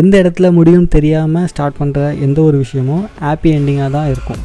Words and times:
எந்த 0.00 0.14
இடத்துல 0.22 0.48
முடியும் 0.56 0.86
தெரியாமல் 0.92 1.48
ஸ்டார்ட் 1.50 1.78
பண்ணுற 1.78 2.02
எந்த 2.26 2.38
ஒரு 2.48 2.56
விஷயமும் 2.60 3.02
ஹாப்பி 3.24 3.48
எண்டிங்காக 3.56 3.88
தான் 3.96 4.06
இருக்கும். 4.12 4.38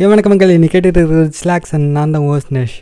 ஏ 0.00 0.06
வணக்கம் 0.12 0.32
மக்கள். 0.32 0.54
இன்னைக்கு 0.56 0.74
கேட்டுட்டு 0.74 1.00
இருக்கிறது 1.00 1.30
ஸ்லாக்ஸ் 1.40 1.72
அண்ட் 1.76 1.88
நான் 1.96 2.14
தான் 2.16 2.26
ஓஸ்னேஷ் 2.32 2.74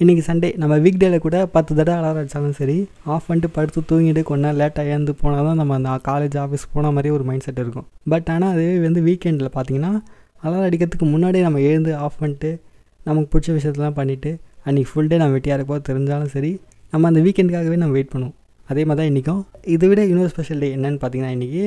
இன்றைக்கி 0.00 0.22
சண்டே 0.28 0.50
நம்ம 0.62 0.78
வீக் 0.84 1.00
டேல 1.02 1.18
கூட 1.26 1.40
பத்து 1.56 1.72
தடவை 1.78 1.96
அலாரம் 1.98 2.20
அடித்தாலும் 2.20 2.56
சரி 2.60 2.78
ஆஃப் 3.14 3.26
பண்ணிட்டு 3.30 3.50
படுத்து 3.56 3.82
தூங்கிட்டு 3.90 4.22
கொஞ்ச 4.30 4.52
லேட்டாக 4.60 4.94
ஏந்து 4.96 5.14
போனால் 5.22 5.48
தான் 5.48 5.58
நம்ம 5.62 5.74
அந்த 5.80 5.96
காலேஜ் 6.10 6.36
ஆஃபீஸ் 6.44 6.70
போன 6.76 6.92
மாதிரி 6.98 7.10
ஒரு 7.16 7.26
மைண்ட் 7.30 7.46
செட் 7.48 7.60
இருக்கும். 7.64 7.88
பட் 8.14 8.30
ஆனால் 8.36 8.52
அதுவே 8.54 8.78
வந்து 8.86 9.02
வீக்கெண்டில் 9.08 9.54
பார்த்தீங்கன்னா 9.56 9.92
அலாரம் 10.44 10.66
அடிக்கிறதுக்கு 10.68 11.06
முன்னாடியே 11.14 11.42
நம்ம 11.46 11.60
எழுந்து 11.68 11.92
ஆஃப் 12.04 12.18
பண்ணிட்டு 12.22 12.50
நமக்கு 13.08 13.28
பிடிச்ச 13.32 13.48
விஷயத்தெல்லாம் 13.56 13.96
பண்ணிவிட்டு 14.00 14.30
அன்றைக்கி 14.66 14.88
ஃபுல் 14.90 15.10
டே 15.10 15.16
நம்ம 15.22 15.34
வெட்டியாக 15.36 15.58
இருப்போம். 15.58 15.82
தெரிஞ்சாலும் 15.88 16.32
சரி 16.34 16.52
நம்ம 16.92 17.08
அந்த 17.10 17.20
வீக்கெண்டுக்காகவே 17.26 17.76
நம்ம 17.82 17.94
வெயிட் 17.96 18.12
பண்ணுவோம். 18.14 18.36
அதே 18.70 18.82
மாதிரி 18.88 19.00
தான் 19.00 19.10
இன்றைக்கும் 19.10 19.42
இதை 19.74 19.88
விட 19.90 20.00
இன்னொரு 20.12 20.30
ஸ்பெஷல் 20.34 20.62
டே 20.64 20.68
என்னென்னு 20.76 20.98
பார்த்தீங்கன்னா 21.02 21.32
இன்றைக்கி 21.36 21.62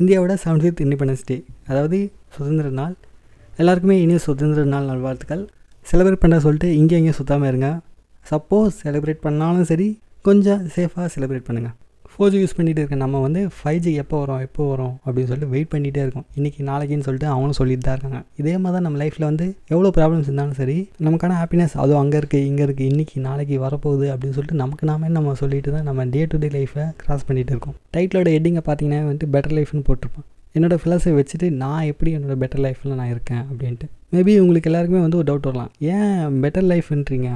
இந்தியாவோட 0.00 0.34
செவன்த் 0.44 0.64
ஃபிஃப்த் 0.64 0.82
இண்டிபெண்டன்ஸ் 0.86 1.24
டே 1.30 1.36
அதாவது 1.70 1.98
சுதந்திர 2.36 2.68
நாள். 2.80 2.94
எல்லாருக்குமே 3.62 3.96
இனிய 4.04 4.18
சுதந்திர 4.26 4.64
நாள் 4.74 4.88
நல்வாழ்த்துக்கள். 4.92 5.44
செலிப்ரேட் 5.90 6.22
பண்ண 6.24 6.36
சொல்லிட்டு 6.46 6.70
இங்கே 6.80 6.96
எங்கேயும் 7.00 7.18
சுத்தாமல் 7.20 7.50
இருங்க. 7.52 7.70
சப்போஸ் 8.32 8.78
செலிப்ரேட் 8.84 9.24
பண்ணாலும் 9.26 9.68
சரி 9.72 9.88
கொஞ்சம் 10.28 10.62
சேஃபாக 10.76 11.08
செலிப்ரேட் 11.14 11.46
பண்ணுங்கள் 11.48 11.76
ஃபோர் 12.12 12.30
ஜி 12.32 12.38
யூஸ் 12.42 12.54
பண்ணிகிட்டு 12.58 12.80
இருக்க 12.82 12.96
நம்ம 13.02 13.20
வந்து 13.24 13.40
ஃபைவ் 13.56 13.80
ஜி 13.84 13.92
எப்போ 14.02 14.16
வரும் 14.22 14.42
எப்போ 14.46 14.62
வரும் 14.70 14.94
அப்படின்னு 15.04 15.28
சொல்லிட்டு 15.30 15.52
வெயிட் 15.54 15.70
பண்ணிகிட்டே 15.74 16.02
இருக்கோம். 16.04 16.26
இன்றைக்கி 16.38 16.60
நாளைக்குன்னு 16.70 17.06
சொல்லிட்டு 17.08 17.28
அவனும் 17.34 17.58
சொல்லிட்டு 17.60 17.84
தான் 17.86 17.96
இருக்காங்க. 17.96 18.20
இதே 18.40 18.54
மாதிரி 18.62 18.74
தான் 18.76 18.86
நம்ம 18.86 18.98
லைஃப்பில் 19.02 19.26
வந்து 19.28 19.46
எவ்வளோ 19.72 19.90
ப்ராப்ளம்ஸ் 19.98 20.28
இருந்தாலும் 20.28 20.58
சரி 20.60 20.76
நமக்கான 21.08 21.36
ஹாப்பினஸ் 21.40 21.76
அதுவும் 21.82 22.00
அங்கே 22.02 22.18
இருக்குது 22.22 22.46
இங்கே 22.50 22.64
இருக்குது 22.68 22.88
இன்றைக்கி 22.92 23.18
நாளைக்கு 23.28 23.58
வரப்போகுது 23.66 24.08
அப்படின்னு 24.14 24.36
சொல்லிட்டு 24.38 24.62
நமக்கு 24.62 24.86
நாமே 24.90 25.10
நம்ம 25.18 25.34
சொல்லிட்டு 25.42 25.72
தான் 25.76 25.86
நம்ம 25.90 26.06
டே 26.16 26.22
டு 26.32 26.40
டே 26.44 26.50
லைஃப்பை 26.58 26.86
கிராஸ் 27.02 27.26
பண்ணிகிட்டு 27.28 27.54
இருக்கோம். 27.56 27.76
டைட்டிலோட 27.96 28.30
ஹெட்டிங்கை 28.36 28.64
பார்த்தீங்கன்னா 28.70 29.00
வந்துட்டு 29.08 29.30
பெட்டர் 29.36 29.56
லைஃப்னு 29.58 29.84
போட்டிருப்பேன். 29.90 30.26
என்னோடய 30.56 30.80
ஃபிலாசபி 30.82 31.14
வச்சுட்டு 31.20 31.46
நான் 31.62 31.88
எப்படி 31.92 32.10
என்னோடய 32.16 32.38
பெட்டர் 32.42 32.62
லைஃப்பில் 32.66 32.98
நான் 33.00 33.12
இருக்கேன் 33.14 33.44
அப்படின்ட்டு. 33.50 33.86
மேபி 34.14 34.34
உங்களுக்கு 34.42 34.68
எல்லாருக்குமே 34.70 35.02
வந்து 35.04 35.18
ஒரு 35.20 35.28
டவுட் 35.30 35.48
வரலாம். 35.50 35.70
ஏன் 35.94 36.40
பெட்டர் 36.44 36.68
லைஃப்ன்றீங்க 36.72 37.30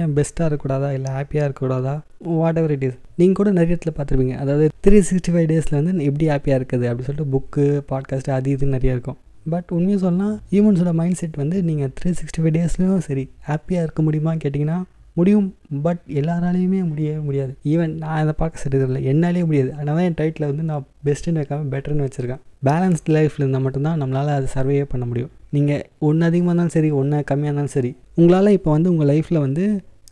ஏன் 0.00 0.14
பெஸ்ட்டாக 0.16 0.46
இருக்கக்கூடாதா? 0.48 0.88
இல்லை 0.96 1.10
ஹாப்பியாக 1.16 1.46
இருக்கக்கூடாதா? 1.46 1.94
வாட் 2.40 2.58
எவர் 2.60 2.74
இட் 2.76 2.86
இஸ் 2.88 2.98
நீங்கள் 3.20 3.38
கூட 3.40 3.50
நிறைய 3.58 3.76
இடத்துல 3.76 3.92
பார்த்துருப்பீங்க. 3.98 4.36
அதாவது 4.44 4.64
த்ரீ 4.86 5.00
சிக்ஸ்டி 5.10 5.32
ஃபைவ் 5.34 5.50
டேஸில் 5.52 5.76
வந்து 5.80 5.92
எப்படி 6.08 6.26
ஹாப்பியாக 6.32 6.58
இருக்குது 6.60 6.86
அப்படின்னு 6.90 7.08
சொல்லிட்டு 7.10 7.32
புக்கு 7.34 7.66
பாட்காஸ்ட் 7.92 8.30
அது 8.38 8.50
இது 8.54 8.66
நிறைய 8.76 8.96
இருக்கும். 8.96 9.18
பட் 9.52 9.70
உண்மையாக 9.76 10.00
சொல்லலாம் 10.04 10.34
ஹியூமன்ஸோட 10.52 10.92
மைண்ட் 11.00 11.18
செட் 11.20 11.38
வந்து 11.42 11.56
நீங்கள் 11.68 11.92
த்ரீ 11.98 12.10
சிக்ஸ்டி 12.20 12.42
ஃபைவ் 12.42 12.54
டேஸ்லையும் 12.56 13.06
சரி 13.08 13.24
ஹாப்பியாக 13.48 13.86
இருக்க 13.86 14.02
முடியுமா 14.02 14.32
கேட்டிங்கன்னா 14.44 14.78
முடியும். 15.18 15.48
பட் 15.82 16.00
எல்லாராலையுமே 16.20 16.80
முடியவே 16.90 17.18
முடியாது. 17.26 17.52
ஈவன் 17.72 17.92
நான் 18.02 18.20
அதை 18.22 18.32
பார்க்க 18.40 18.62
செட்டதில்லை 18.62 19.00
என்னாலே 19.10 19.42
முடியாது. 19.48 19.70
அதனால 19.76 19.96
தான் 19.98 20.08
என் 20.10 20.18
டைட்டில் 20.20 20.46
வந்து 20.50 20.64
நான் 20.70 20.86
பெஸ்ட்டுன்னு 21.06 21.40
வைக்காமல் 21.42 21.70
பெட்டர்னு 21.74 22.06
வச்சுருக்கேன். 22.06 22.42
பேலன்ஸ்ட் 22.68 23.10
லைஃப்பில் 23.16 23.42
இருந்தால் 23.42 23.64
மட்டும்தான் 23.66 24.00
நம்மளால் 24.02 24.36
அது 24.38 24.46
சர்வே 24.56 24.84
பண்ண 24.94 25.06
முடியும். 25.10 25.30
நீங்கள் 25.56 25.82
ஒன்று 26.08 26.26
அதிகமாக 26.28 26.50
இருந்தாலும் 26.50 26.76
சரி 26.76 26.90
ஒன்று 27.00 27.18
கம்மியாக 27.30 27.50
இருந்தாலும் 27.50 27.74
சரி 27.76 27.90
உங்களால் 28.20 28.54
இப்போ 28.58 28.70
வந்து 28.76 28.90
உங்கள் 28.92 29.10
லைஃப்பில் 29.12 29.44
வந்து 29.46 29.64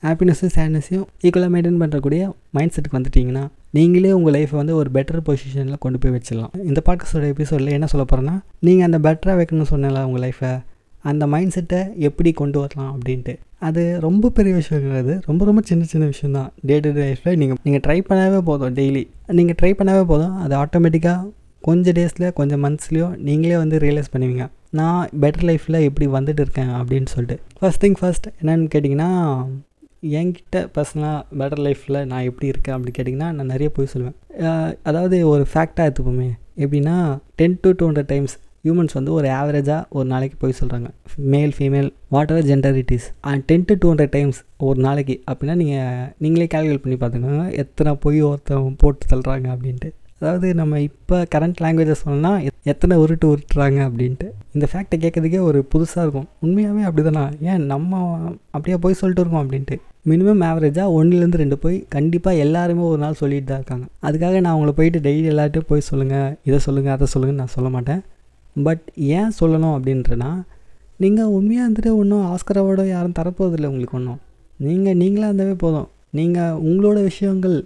ஹாப்பினஸ்ஸும் 0.07 0.53
சேட்னஸையும் 0.55 1.07
ஈக்குவலாக 1.27 1.51
மெயின்டைன் 1.55 1.81
பண்ணுறக்கூடிய 1.83 2.23
மைண்ட் 2.57 2.75
செட்டுக்கு 2.75 2.99
வந்துட்டிங்கன்னா 2.99 3.45
நீங்களே 3.77 4.11
உங்கள் 4.19 4.35
லைஃப்பை 4.37 4.57
வந்து 4.61 4.75
ஒரு 4.81 4.89
பெட்டர் 4.97 5.21
பொசிஷனில் 5.27 5.83
கொண்டு 5.85 5.99
போய் 6.03 6.15
வச்சிடலாம். 6.15 6.53
இந்த 6.71 6.81
பாட்காஸ்டோட 6.87 7.27
எபிசோடில் 7.35 7.75
என்ன 7.77 7.87
சொல்ல 7.93 8.05
போகிறேன்னா 8.11 8.35
நீங்கள் 8.67 8.87
அந்த 8.89 8.99
பெட்டராக 9.07 9.37
வைக்கணும்னு 9.41 9.71
சொன்னல 9.73 10.03
உங்கள் 10.09 10.23
லைஃப்பை 10.25 10.51
அந்த 11.11 11.25
மைண்ட் 11.33 11.55
செட்டை 11.57 11.79
எப்படி 12.09 12.31
கொண்டு 12.41 12.59
வரலாம் 12.63 12.91
அப்படின்ட்டு. 12.95 13.33
அது 13.69 13.83
ரொம்ப 14.07 14.31
பெரிய 14.37 14.53
விஷயம் 14.59 14.83
கிடையாது 14.85 15.15
ரொம்ப 15.29 15.43
ரொம்ப 15.49 15.63
சின்ன 15.71 15.85
சின்ன 15.93 16.05
விஷயம் 16.13 16.37
தான். 16.39 16.49
டே 16.69 16.77
டு 16.85 16.91
டே 16.97 17.03
லைஃப்பில் 17.09 17.39
நீங்கள் 17.43 17.59
நீங்கள் 17.67 17.85
ட்ரை 17.87 17.99
பண்ணாவே 18.09 18.41
போதும் 18.49 18.75
டெய்லி 18.79 19.03
நீங்கள் 19.39 19.59
ட்ரை 19.61 19.73
பண்ணாவே 19.79 20.05
போதும் 20.13 20.35
அது 20.45 20.55
ஆட்டோமேட்டிக்காக 20.63 21.31
கொஞ்சம் 21.69 21.97
டேஸில் 21.99 22.29
கொஞ்சம் 22.41 22.63
மந்த்ஸ்லேயோ 22.67 23.09
நீங்களே 23.29 23.57
வந்து 23.63 23.79
ரியலைஸ் 23.87 24.13
பண்ணுவீங்க. 24.15 24.47
நான் 24.79 25.09
பெட்டர் 25.23 25.47
லைஃப்பில் 25.49 25.85
எப்படி 25.87 26.07
வந்துட்டு 26.17 26.43
இருக்கேன் 26.45 26.71
அப்படின்னு 26.79 27.11
சொல்லிட்டு. 27.15 27.37
ஃபஸ்ட் 27.61 27.83
திங் 27.85 27.97
ஃபஸ்ட் 28.01 28.29
என்னென்னு 28.43 28.69
கேட்டிங்கன்னா 28.75 29.11
என்கிட்ட 30.21 30.61
பர்சனலாக 30.77 31.19
பெட்டர் 31.41 31.63
லைஃப்பில் 31.67 31.99
நான் 32.11 32.27
எப்படி 32.29 32.47
இருக்கேன் 32.53 32.75
அப்படின்னு 32.77 32.97
கேட்டிங்கன்னா 32.99 33.29
நான் 33.39 33.53
நிறைய 33.55 33.71
போய் 33.77 33.93
சொல்லுவேன். 33.95 34.17
அதாவது 34.91 35.29
ஒரு 35.33 35.45
ஃபேக்டாக 35.53 35.87
எடுத்துப்போமே. 35.89 36.31
எப்படின்னா 36.65 36.97
ten 37.41 37.61
to 37.61 37.71
two 37.77 37.87
hundred 37.91 38.11
times 38.15 38.35
humans 38.67 38.97
வந்து 38.97 39.13
ஒரு 39.19 39.29
ஆவரேஜாக 39.29 39.83
ஒரு 39.99 40.07
நாளைக்கு 40.13 40.37
போய் 40.43 40.59
சொல்கிறாங்க 40.59 40.89
male 41.33 41.53
female 41.57 41.89
whatever 42.33 42.49
gender 42.51 42.77
it 42.83 42.93
is 42.97 43.09
and 43.31 43.43
ten 43.51 43.65
to 43.71 43.75
two 43.83 43.89
hundred 43.93 44.15
times 44.17 44.39
ஒரு 44.67 44.81
நாளைக்கு 44.87 45.17
அப்படின்னா 45.31 45.55
நீங்கள் 45.63 46.07
நீங்களே 46.25 46.47
கேல்குலேட் 46.55 46.85
பண்ணி 46.85 46.99
பார்த்துக்கோங்க. 47.01 47.47
எத்தனை 47.63 47.93
பொய் 48.05 48.21
ஒருத்தன் 48.29 48.77
போட்டு 48.83 49.11
தள்ளுறாங்க 49.13 49.49
அப்படின்ட்டு. 49.57 49.91
அதாவது 50.19 50.49
நம்ம 50.55 50.81
இப்போ 50.81 51.17
கரண்ட் 51.35 51.63
லாங்குவேஜஸ் 51.65 52.05
சொன்னால் 52.09 52.45
எத்தனை 52.73 52.97
உருட்டு 53.05 53.27
உருட்டுறாங்க 53.33 53.79
அப்படின்ட்டு. 53.87 54.27
இந்த 54.57 54.67
ஃபேக்டை 54.71 54.97
கேட்குறதுக்கே 55.03 55.41
ஒரு 55.49 55.59
புதுசாக 55.73 56.05
இருக்கும். 56.05 56.27
உண்மையாகவே 56.45 56.83
அப்படி 56.89 57.03
தானே 57.09 57.23
ஏன் 57.51 57.63
நம்ம 57.73 58.01
அப்படியே 58.57 58.77
போய் 58.85 58.99
சொல்லிட்டு 59.01 59.23
இருக்கோம் 59.23 59.43
அப்படின்ட்டு. 59.43 59.77
மினிமம் 60.11 60.43
ஆவரேஜாக 60.49 60.95
ஒன்றுலேருந்து 60.99 61.41
ரெண்டு 61.43 61.57
போய் 61.65 61.77
கண்டிப்பாக 61.95 62.43
எல்லாருமே 62.45 62.83
ஒரு 62.93 63.01
நாள் 63.05 63.19
சொல்லிட்டு 63.21 63.49
தான் 63.51 63.61
இருக்காங்க. 63.61 63.87
அதுக்காக 64.07 64.35
நான் 64.45 64.55
அவங்கள 64.55 64.73
போயிட்டு 64.79 65.01
டெய்லி 65.07 65.29
எல்லார்ட்டையும் 65.33 65.69
போய் 65.71 65.87
சொல்லுங்கள் 65.91 66.33
இதை 66.49 66.59
சொல்லுங்கள் 66.67 66.95
அதை 66.97 67.09
சொல்லுங்கன்னு 67.15 67.43
நான் 67.45 67.55
சொல்ல 67.57 67.71
மாட்டேன். 67.77 68.03
பட் 68.57 68.85
ஏன் 69.19 69.33
சொல்லணும் 69.41 69.75
அப்படின்றனா 69.77 70.31
நீங்கள் 71.05 71.31
உண்மையாக 71.37 71.65
இருந்துட்டு 71.67 71.93
ஒன்றும் 72.01 72.27
ஆஸ்கராவோட 72.33 72.83
யாரும் 72.95 73.17
தரப்போதில்லை 73.21 73.69
உங்களுக்கு 73.73 73.97
ஒன்றும் 74.01 74.21
நீங்கள் 74.67 74.99
நீங்களாக 75.03 75.31
இருந்தாவே 75.31 75.55
போதும். 75.65 75.89
நீங்கள் 76.19 76.59
உங்களோட 76.69 76.99
விஷயங்கள் 77.11 77.57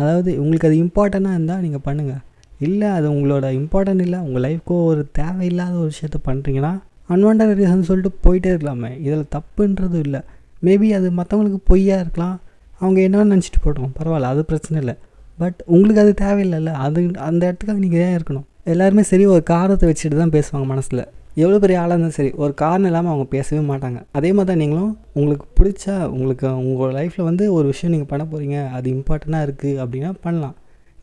அதாவது 0.00 0.30
உங்களுக்கு 0.42 0.68
அது 0.68 0.76
இம்பார்ட்டண்ட்டாக 0.84 1.36
இருந்தால் 1.36 1.62
நீங்கள் 1.66 1.84
பண்ணுங்கள் 1.86 2.22
இல்லை 2.66 2.88
அது 2.96 3.06
உங்களோட 3.14 3.46
இம்பார்ட்டன்ட் 3.60 4.04
இல்லை. 4.06 4.18
உங்கள் 4.26 4.44
லைஃப்க்கோ 4.46 4.76
ஒரு 4.90 5.02
தேவையில்லாத 5.18 5.74
ஒரு 5.82 5.90
விஷயத்த 5.94 6.18
பண்ணுறீங்கன்னா 6.28 6.72
அன்வான்ட் 7.14 7.44
ரீசன் 7.60 7.86
சொல்லிட்டு 7.90 8.12
போயிட்டே 8.24 8.50
இருக்கலாமே. 8.52 8.90
இதில் 9.06 9.30
தப்புன்றதும் 9.36 10.04
இல்லை. 10.06 10.20
மேபி 10.66 10.88
அது 10.98 11.06
மற்றவங்களுக்கு 11.20 11.60
பொய்யாக 11.70 12.02
இருக்கலாம். 12.04 12.36
அவங்க 12.82 12.98
என்ன 13.06 13.24
நினச்சிட்டு 13.32 13.60
போட்டோம் 13.64 13.94
பரவாயில்ல 13.96 14.32
அது 14.34 14.42
பிரச்சனை 14.50 14.76
இல்லை. 14.82 14.94
பட் 15.40 15.58
உங்களுக்கு 15.74 16.02
அது 16.04 16.12
தேவையில்லைல்ல. 16.24 16.72
அது 16.84 17.00
அந்த 17.28 17.42
இடத்துக்காக 17.48 17.80
நீங்கள் 17.84 18.02
ஏன் 18.06 18.14
இருக்கணும்? 18.18 18.46
எல்லாருமே 18.72 19.02
சரி 19.10 19.24
ஒரு 19.34 19.42
காரணத்தை 19.54 19.86
வச்சுட்டு 19.90 20.16
தான் 20.22 20.34
பேசுவாங்க 20.36 20.66
மனசில். 20.72 21.02
எவ்வளோ 21.42 21.58
பெரிய 21.62 21.76
ஆளாக 21.80 21.94
இருந்தாலும் 21.94 22.16
சரி 22.18 22.30
ஒரு 22.42 22.52
காரணம் 22.62 22.88
இல்லாமல் 22.90 23.12
அவங்க 23.12 23.26
பேசவே 23.34 23.60
மாட்டாங்க. 23.70 23.98
அதே 24.18 24.30
மாதிரி 24.36 24.48
தான் 24.50 24.60
நீங்களும் 24.62 24.92
உங்களுக்கு 25.18 25.46
பிடிச்சா 25.58 25.94
உங்களுக்கு 26.14 26.46
உங்கள் 26.62 26.94
லைஃப்பில் 26.98 27.28
வந்து 27.28 27.44
ஒரு 27.56 27.66
விஷயம் 27.72 27.92
நீங்கள் 27.94 28.10
பண்ண 28.12 28.24
போகிறீங்க 28.32 28.58
அது 28.76 28.86
இம்பார்ட்டண்ட்டாக 28.96 29.46
இருக்குது 29.48 29.78
அப்படின்னா 29.84 30.10
பண்ணலாம். 30.24 30.56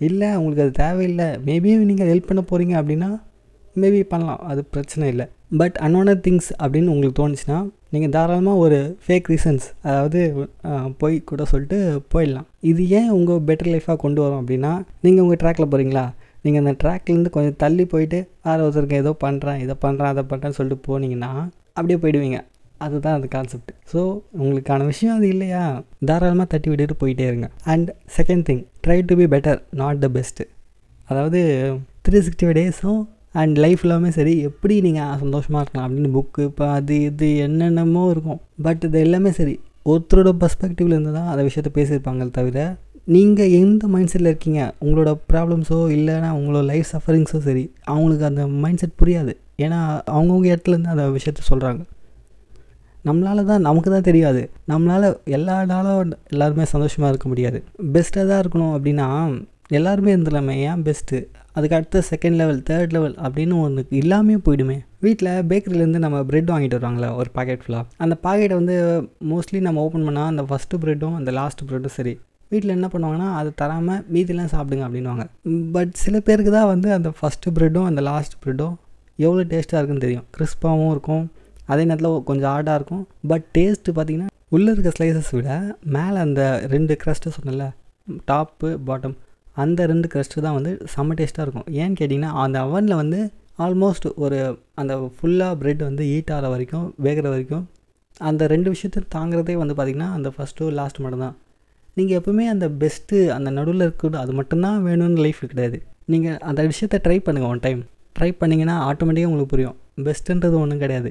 இல்லை 0.07 0.27
உங்களுக்கு 0.39 0.63
அது 0.65 0.73
தேவையில்லை. 0.83 1.27
மேபி 1.47 1.69
நீங்கள் 1.91 2.09
ஹெல்ப் 2.11 2.29
பண்ண 2.29 2.41
போகிறீங்க 2.51 2.75
அப்படின்னா 2.81 3.09
மேபி 3.81 3.99
பண்ணலாம். 4.11 4.43
அது 4.51 4.61
பிரச்சனை 4.75 5.07
இல்லை. 5.13 5.25
பட் 5.59 5.75
அன்வான்ட் 5.85 6.23
திங்ஸ் 6.25 6.49
அப்படின்னு 6.61 6.91
உங்களுக்கு 6.93 7.17
தோணுச்சுன்னா 7.19 7.57
நீங்கள் 7.93 8.13
தாராளமாக 8.15 8.63
ஒரு 8.63 8.79
ஃபேக் 9.03 9.29
ரீசன்ஸ் 9.31 9.65
அதாவது 9.87 10.21
போய் 11.01 11.15
கூட 11.29 11.43
சொல்லிட்டு 11.51 11.77
போயிடலாம். 12.13 12.47
இது 12.71 12.81
ஏன் 12.99 13.11
உங்கள் 13.17 13.43
பெட்டர் 13.49 13.71
லைஃபாக 13.73 13.97
கொண்டு 14.05 14.19
வரும் 14.23 14.41
அப்படின்னா 14.41 14.71
நீங்கள் 15.05 15.23
உங்கள் 15.25 15.39
ட்ராக்கில் 15.43 15.69
போகிறீங்களா 15.73 16.05
நீங்கள் 16.43 16.61
அந்த 16.63 16.73
ட்ராக்லேருந்து 16.81 17.31
கொஞ்சம் 17.35 17.57
தள்ளி 17.63 17.85
போயிட்டு 17.93 18.19
வேறு 18.47 18.65
ஒருத்தருக்கு 18.65 19.01
ஏதோ 19.03 19.13
பண்ணுறேன் 19.25 19.61
இதை 19.65 19.75
பண்ணுறேன் 19.85 20.11
அதை 20.13 20.23
பண்ணுறேன்னு 20.31 20.57
சொல்லிட்டு 20.59 20.87
போனீங்கன்னா 20.89 21.31
அப்படியே 21.77 21.99
போயிடுவீங்க. 22.03 22.39
அதுதான் 22.85 23.15
அந்த 23.17 23.27
கான்செப்ட் 23.35 23.71
ஸோ 23.91 23.99
உங்களுக்கான 24.41 24.85
விஷயம் 24.91 25.15
அது 25.17 25.27
இல்லையா? 25.33 25.63
தாராளமாக 26.09 26.47
தட்டி 26.53 26.69
விட்டுட்டு 26.71 26.95
போயிட்டே 27.01 27.25
இருங்க. 27.29 27.49
And 27.73 27.89
second 28.17 28.45
thing 28.49 28.63
try 28.85 28.97
to 29.09 29.15
be 29.21 29.27
better 29.35 29.59
not 29.81 30.01
the 30.05 30.09
best 30.17 30.45
அதாவது 31.09 31.41
த்ரீ 32.07 32.19
சிக்ஸ்டி 32.25 32.45
ஃபைவ் 32.47 32.57
டேஸும் 32.59 33.01
அண்ட் 33.41 33.55
லைஃப் 33.63 33.81
எல்லாமே 33.85 34.09
சரி 34.17 34.33
எப்படி 34.49 34.75
நீங்கள் 34.87 35.19
சந்தோஷமாக 35.23 35.61
இருக்கலாம் 35.63 35.87
அப்படின்னு 35.87 36.11
புக்கு 36.17 36.41
இப்போ 36.49 36.65
அது 36.77 36.95
இது 37.09 37.27
என்னென்னமோ 37.45 38.03
இருக்கும். 38.13 38.39
பட் 38.65 38.83
இது 38.87 38.99
எல்லாமே 39.07 39.31
சரி. 39.39 39.55
ஒருத்தரோட 39.91 40.31
பர்ஸ்பெக்டிவ்ல 40.41 40.95
இருந்து 40.95 41.13
தான் 41.17 41.29
அந்த 41.33 41.43
விஷயத்த 41.47 41.71
பேசியிருப்பாங்க 41.77 42.29
தவிர 42.37 42.61
நீங்கள் 43.15 43.51
எந்த 43.59 43.83
மைண்ட் 43.91 44.11
செட்டில் 44.13 44.29
இருக்கீங்க? 44.31 44.61
உங்களோட 44.85 45.11
ப்ராப்ளம்ஸோ 45.31 45.77
இல்லைன்னா 45.97 46.29
உங்களோட 46.39 46.63
லைஃப் 46.71 46.89
சஃபரிங்ஸோ 46.93 47.39
சரி 47.45 47.63
அவங்களுக்கு 47.91 48.25
அந்த 48.29 48.43
மைண்ட் 48.63 48.81
செட் 48.81 48.97
புரியாது. 49.01 49.33
ஏன்னா 49.65 49.79
அவங்கவுங்க 50.15 50.47
இடத்துலேருந்து 50.53 50.93
அந்த 50.95 51.05
விஷயத்த 51.17 51.43
சொல்கிறாங்க 51.51 51.81
நம்மளால் 53.05 53.49
தான் 53.51 53.65
நமக்கு 53.67 53.89
தான் 53.95 54.07
தெரியாது. 54.09 54.41
நம்மளால் 54.71 55.07
எல்லா 55.37 55.57
நாளும் 55.71 56.13
எல்லாருமே 56.33 56.65
சந்தோஷமாக 56.73 57.11
இருக்க 57.13 57.27
முடியாது. 57.33 57.59
பெஸ்ட்டாக 57.95 58.25
தான் 58.31 58.41
இருக்கணும் 58.43 58.73
அப்படின்னா 58.77 59.07
எல்லாருமே 59.77 60.11
இருந்துடலாமே 60.15 60.55
ஏன் 60.69 60.83
பெஸ்ட்டு 60.87 61.17
அதுக்கு 61.57 61.75
அடுத்த 61.77 62.01
செகண்ட் 62.09 62.37
லெவல் 62.39 62.59
தேர்ட் 62.69 62.93
லெவல் 62.95 63.15
அப்படின்னு 63.25 63.55
ஒன்று 63.63 63.81
இல்லாமே 63.99 64.35
போயிடுமே. 64.45 64.75
வீட்டில் 65.05 65.29
பேக்கரியிலேருந்து 65.49 66.01
நம்ம 66.03 66.17
ப்ரெட் 66.29 66.51
வாங்கிட்டு 66.53 66.77
வருவாங்களே 66.77 67.09
ஒரு 67.19 67.29
பாக்கெட் 67.37 67.63
ஃபுல்லாக 67.63 67.85
அந்த 68.05 68.15
பாக்கெட்டை 68.25 68.55
வந்து 68.59 68.75
மோஸ்ட்லி 69.31 69.59
நம்ம 69.67 69.81
ஓப்பன் 69.85 70.05
பண்ணால் 70.07 70.29
அந்த 70.33 70.43
ஃபஸ்ட்டு 70.49 70.79
ப்ரெட்டும் 70.83 71.15
அந்த 71.19 71.31
லாஸ்ட் 71.39 71.63
ப்ரெட்டும் 71.69 71.95
சரி. 71.97 72.13
வீட்டில் 72.51 72.75
என்ன 72.75 72.87
பண்ணுவாங்கன்னா 72.93 73.29
அதை 73.39 73.49
தராமல் 73.61 74.03
மீதிலாம் 74.15 74.51
சாப்பிடுங்க 74.53 74.83
அப்படின்வாங்க 74.87 75.23
பட் 75.75 75.93
சில 76.03 76.19
பேருக்கு 76.27 76.51
தான் 76.57 76.69
வந்து 76.73 76.91
அந்த 76.97 77.09
ஃபஸ்ட்டு 77.19 77.53
ப்ரெட்டும் 77.57 77.87
அந்த 77.91 78.01
லாஸ்ட் 78.09 78.35
ப்ரெட்டும் 78.43 78.75
எவ்வளோ 79.19 79.43
டேஸ்ட்டாக 79.53 79.79
இருக்குன்னு 79.79 80.05
தெரியும். 80.05 80.25
கிறிஸ்பாகவும் 80.37 80.91
இருக்கும். 80.95 81.25
அதே 81.71 81.83
நேரத்தில் 81.89 82.23
கொஞ்சம் 82.29 82.51
ஹார்டாக 82.53 82.79
இருக்கும். 82.79 83.03
பட் 83.31 83.45
டேஸ்ட்டு 83.57 83.95
பார்த்தீங்கன்னா 83.97 84.29
உள்ளே 84.55 84.69
இருக்க 84.75 84.91
ஸ்லைசஸ் 84.97 85.31
விட 85.37 85.49
மேலே 85.95 86.17
அந்த 86.25 86.41
ரெண்டு 86.73 86.93
க்ரஸ்ட்டு 87.01 87.33
சொன்னல 87.37 87.65
டாப்பு 88.29 88.69
பாட்டம் 88.89 89.15
அந்த 89.63 89.87
ரெண்டு 89.91 90.07
க்ரஸ்ட்டு 90.13 90.43
தான் 90.45 90.57
வந்து 90.57 90.71
செம்ம 90.93 91.15
டேஸ்ட்டாக 91.19 91.45
இருக்கும். 91.45 91.67
ஏன்னு 91.81 91.97
கேட்டிங்கன்னா 92.01 92.31
அந்த 92.43 92.57
அவனில் 92.67 92.99
வந்து 93.01 93.19
ஆல்மோஸ்ட் 93.65 94.07
ஒரு 94.25 94.37
அந்த 94.81 94.93
ஃபுல்லாக 95.17 95.53
ப்ரெட் 95.61 95.83
வந்து 95.89 96.03
ஹீட் 96.11 96.31
ஆகிற 96.35 96.49
வரைக்கும் 96.53 96.87
வேகிற 97.05 97.25
வரைக்கும் 97.33 97.65
அந்த 98.29 98.43
ரெண்டு 98.53 98.69
விஷயத்தையும் 98.73 99.11
தாங்கிறதே 99.15 99.55
வந்து 99.61 99.75
பார்த்திங்கன்னா 99.77 100.09
அந்த 100.17 100.29
ஃபஸ்ட்டு 100.35 100.69
லாஸ்ட் 100.79 100.99
மட்டும்தான் 101.05 101.35
நீங்கள் 101.97 102.17
எப்போவுமே 102.19 102.45
அந்த 102.53 102.65
பெஸ்ட்டு 102.81 103.19
அந்த 103.35 103.49
நடுவில் 103.57 103.85
இருக்கணும் 103.87 104.21
அது 104.23 104.33
மட்டும்தான் 104.39 104.77
வேணும்னு 104.87 105.23
லைஃப் 105.25 105.41
கிடையாது. 105.51 105.77
நீங்கள் 106.13 106.37
அந்த 106.49 106.61
விஷயத்தை 106.71 106.97
ட்ரை 107.05 107.17
பண்ணுங்கள் 107.27 107.51
ஒன் 107.53 107.63
டைம் 107.65 107.81
ட்ரை 108.17 108.29
பண்ணிங்கன்னா 108.41 108.75
ஆட்டோமேட்டிக்காக 108.89 109.31
உங்களுக்கு 109.31 109.53
புரியும். 109.53 109.77
பெஸ்ட்டுன்றது 110.07 110.57
ஒன்றும் 110.63 110.83
கிடையாது. 110.83 111.09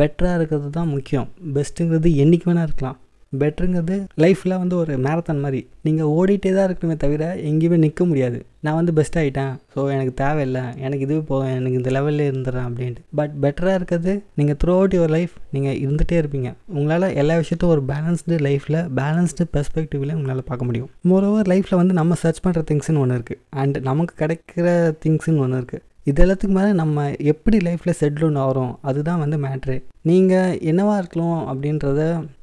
பெட்டராக 0.00 0.38
இருக்கிறது 0.38 0.70
தான் 0.80 0.92
முக்கியம். 0.96 1.30
பெஸ்ட்டுங்கிறது 1.56 2.10
என்றைக்கு 2.24 2.48
வேணால் 2.50 2.68
இருக்கலாம். 2.68 2.98
பெட்டருங்கிறது 3.40 3.96
லைஃப்பில் 4.22 4.54
வந்து 4.62 4.74
ஒரு 4.80 4.92
மேரத்தான் 5.04 5.40
மாதிரி. 5.42 5.60
நீங்கள் 5.86 6.08
ஓடிட்டே 6.16 6.50
தான் 6.56 6.66
இருக்கணுமே 6.68 6.96
தவிர 7.04 7.28
எங்கேயுமே 7.50 7.76
நிற்க 7.84 8.04
முடியாது. 8.10 8.38
நான் 8.64 8.76
வந்து 8.78 8.92
பெஸ்ட் 8.98 9.16
ஆகிட்டேன் 9.20 9.52
ஸோ 9.74 9.80
எனக்கு 9.94 10.12
தேவையில்லை. 10.20 10.64
எனக்கு 10.86 11.04
இதுவே 11.06 11.22
போதும். 11.30 11.52
எனக்கு 11.58 11.78
இந்த 11.80 11.90
லெவலில் 11.96 12.24
இருந்துடுறேன் 12.30 12.66
அப்படின்ட்டு. 12.68 13.02
பட் 13.20 13.32
பெட்டராக 13.44 13.78
இருக்கிறது 13.80 14.12
நீங்கள் 14.40 14.58
த்ரூ 14.62 14.74
அவுட் 14.80 14.96
யுவர் 14.98 15.14
லைஃப் 15.16 15.36
நீங்கள் 15.54 15.78
இருந்துகிட்டே 15.84 16.18
இருப்பீங்க. 16.22 16.50
உங்களால் 16.76 17.06
எல்லா 17.22 17.36
விஷயத்தையும் 17.42 17.74
ஒரு 17.76 17.84
பேலன்ஸ்டு 17.92 18.40
லைஃப்பில் 18.48 18.80
பேலன்ஸ்டு 19.00 19.46
பெர்ஸ்பெக்டிவ்ல 19.54 20.18
உங்களால் 20.18 20.48
பார்க்க 20.50 20.68
முடியும். 20.70 20.90
மோரோவர் 21.12 21.50
லைஃப்பில் 21.54 21.80
வந்து 21.82 21.96
நம்ம 22.00 22.18
சர்ச் 22.24 22.42
பண்ணுற 22.46 22.64
திங்ஸ்னு 22.72 23.02
ஒன்று 23.04 23.18
இருக்குது 23.20 23.42
அண்ட் 23.62 23.78
நமக்கு 23.90 24.14
கிடைக்கிற 24.22 24.68
திங்ஸ்னு 25.04 25.42
ஒன்று 25.46 25.60
இருக்குது 25.62 25.84
இது 26.10 26.22
எல்லாத்துக்கு 26.24 26.54
மேலே 26.58 26.70
நம்ம 26.80 27.02
எப்படி 27.32 27.56
லைஃப்பில் 27.66 27.98
செட்டில் 27.98 28.38
ஆகிறோம் 28.44 28.72
அதுதான் 28.88 29.20
வந்து 29.24 29.36
மேட்ரு 29.44 29.76
நீங்கள் 30.10 30.56
என்னவாக 30.70 31.00
இருக்கலாம் 31.02 31.42
அப்படின்றத 31.50 32.00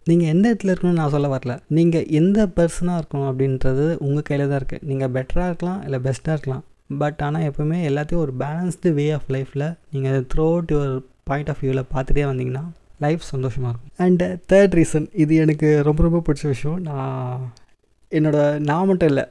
நீங்கள் 0.09 0.31
எந்த 0.33 0.45
இடத்துல 0.51 0.71
இருக்கணும்னு 0.73 1.01
நான் 1.01 1.13
சொல்ல 1.15 1.27
வரல. 1.35 1.56
நீங்கள் 1.77 2.07
எந்த 2.19 2.45
பர்சனாக 2.57 3.00
இருக்கணும் 3.01 3.29
அப்படின்றது 3.31 3.85
உங்கள் 4.06 4.25
கையில் 4.29 4.47
தான் 4.47 4.59
இருக்குது 4.61 4.88
நீங்கள் 4.91 5.11
பெட்டராக 5.17 5.50
இருக்கலாம் 5.51 5.79
இல்லை 5.85 6.00
பெஸ்ட்டாக 6.07 6.35
இருக்கலாம். 6.38 6.63
பட் 7.01 7.19
ஆனால் 7.25 7.47
எப்போவுமே 7.50 7.79
எல்லாத்தையும் 7.89 8.23
ஒரு 8.25 8.33
பேலன்ஸ்டு 8.44 8.94
வே 9.00 9.06
ஆஃப் 9.17 9.29
லைஃப்பில் 9.35 9.67
நீங்கள் 9.94 10.25
through 10.33 10.45
out 10.53 10.71
your 10.75 10.95
point 11.29 11.51
of 11.53 11.61
வியூவில் 11.63 11.89
பார்த்துட்டே 11.95 12.25
வந்தீங்கன்னா 12.31 12.63
லைஃப் 13.06 13.29
சந்தோஷமாக 13.33 13.71
இருக்கும். 13.71 13.94
அண்ட் 14.06 14.23
தேர்ட் 14.53 14.77
ரீசன் 14.79 15.07
இது 15.23 15.35
எனக்கு 15.44 15.67
ரொம்ப 15.89 16.00
ரொம்ப 16.07 16.21
பிடிச்ச 16.27 16.45
விஷயம். 16.56 16.79
நான் 16.89 17.44
என்னோட 18.11 18.38
நான் 18.69 18.88
மட்டும் 18.89 19.09
இல்லை 19.11 19.23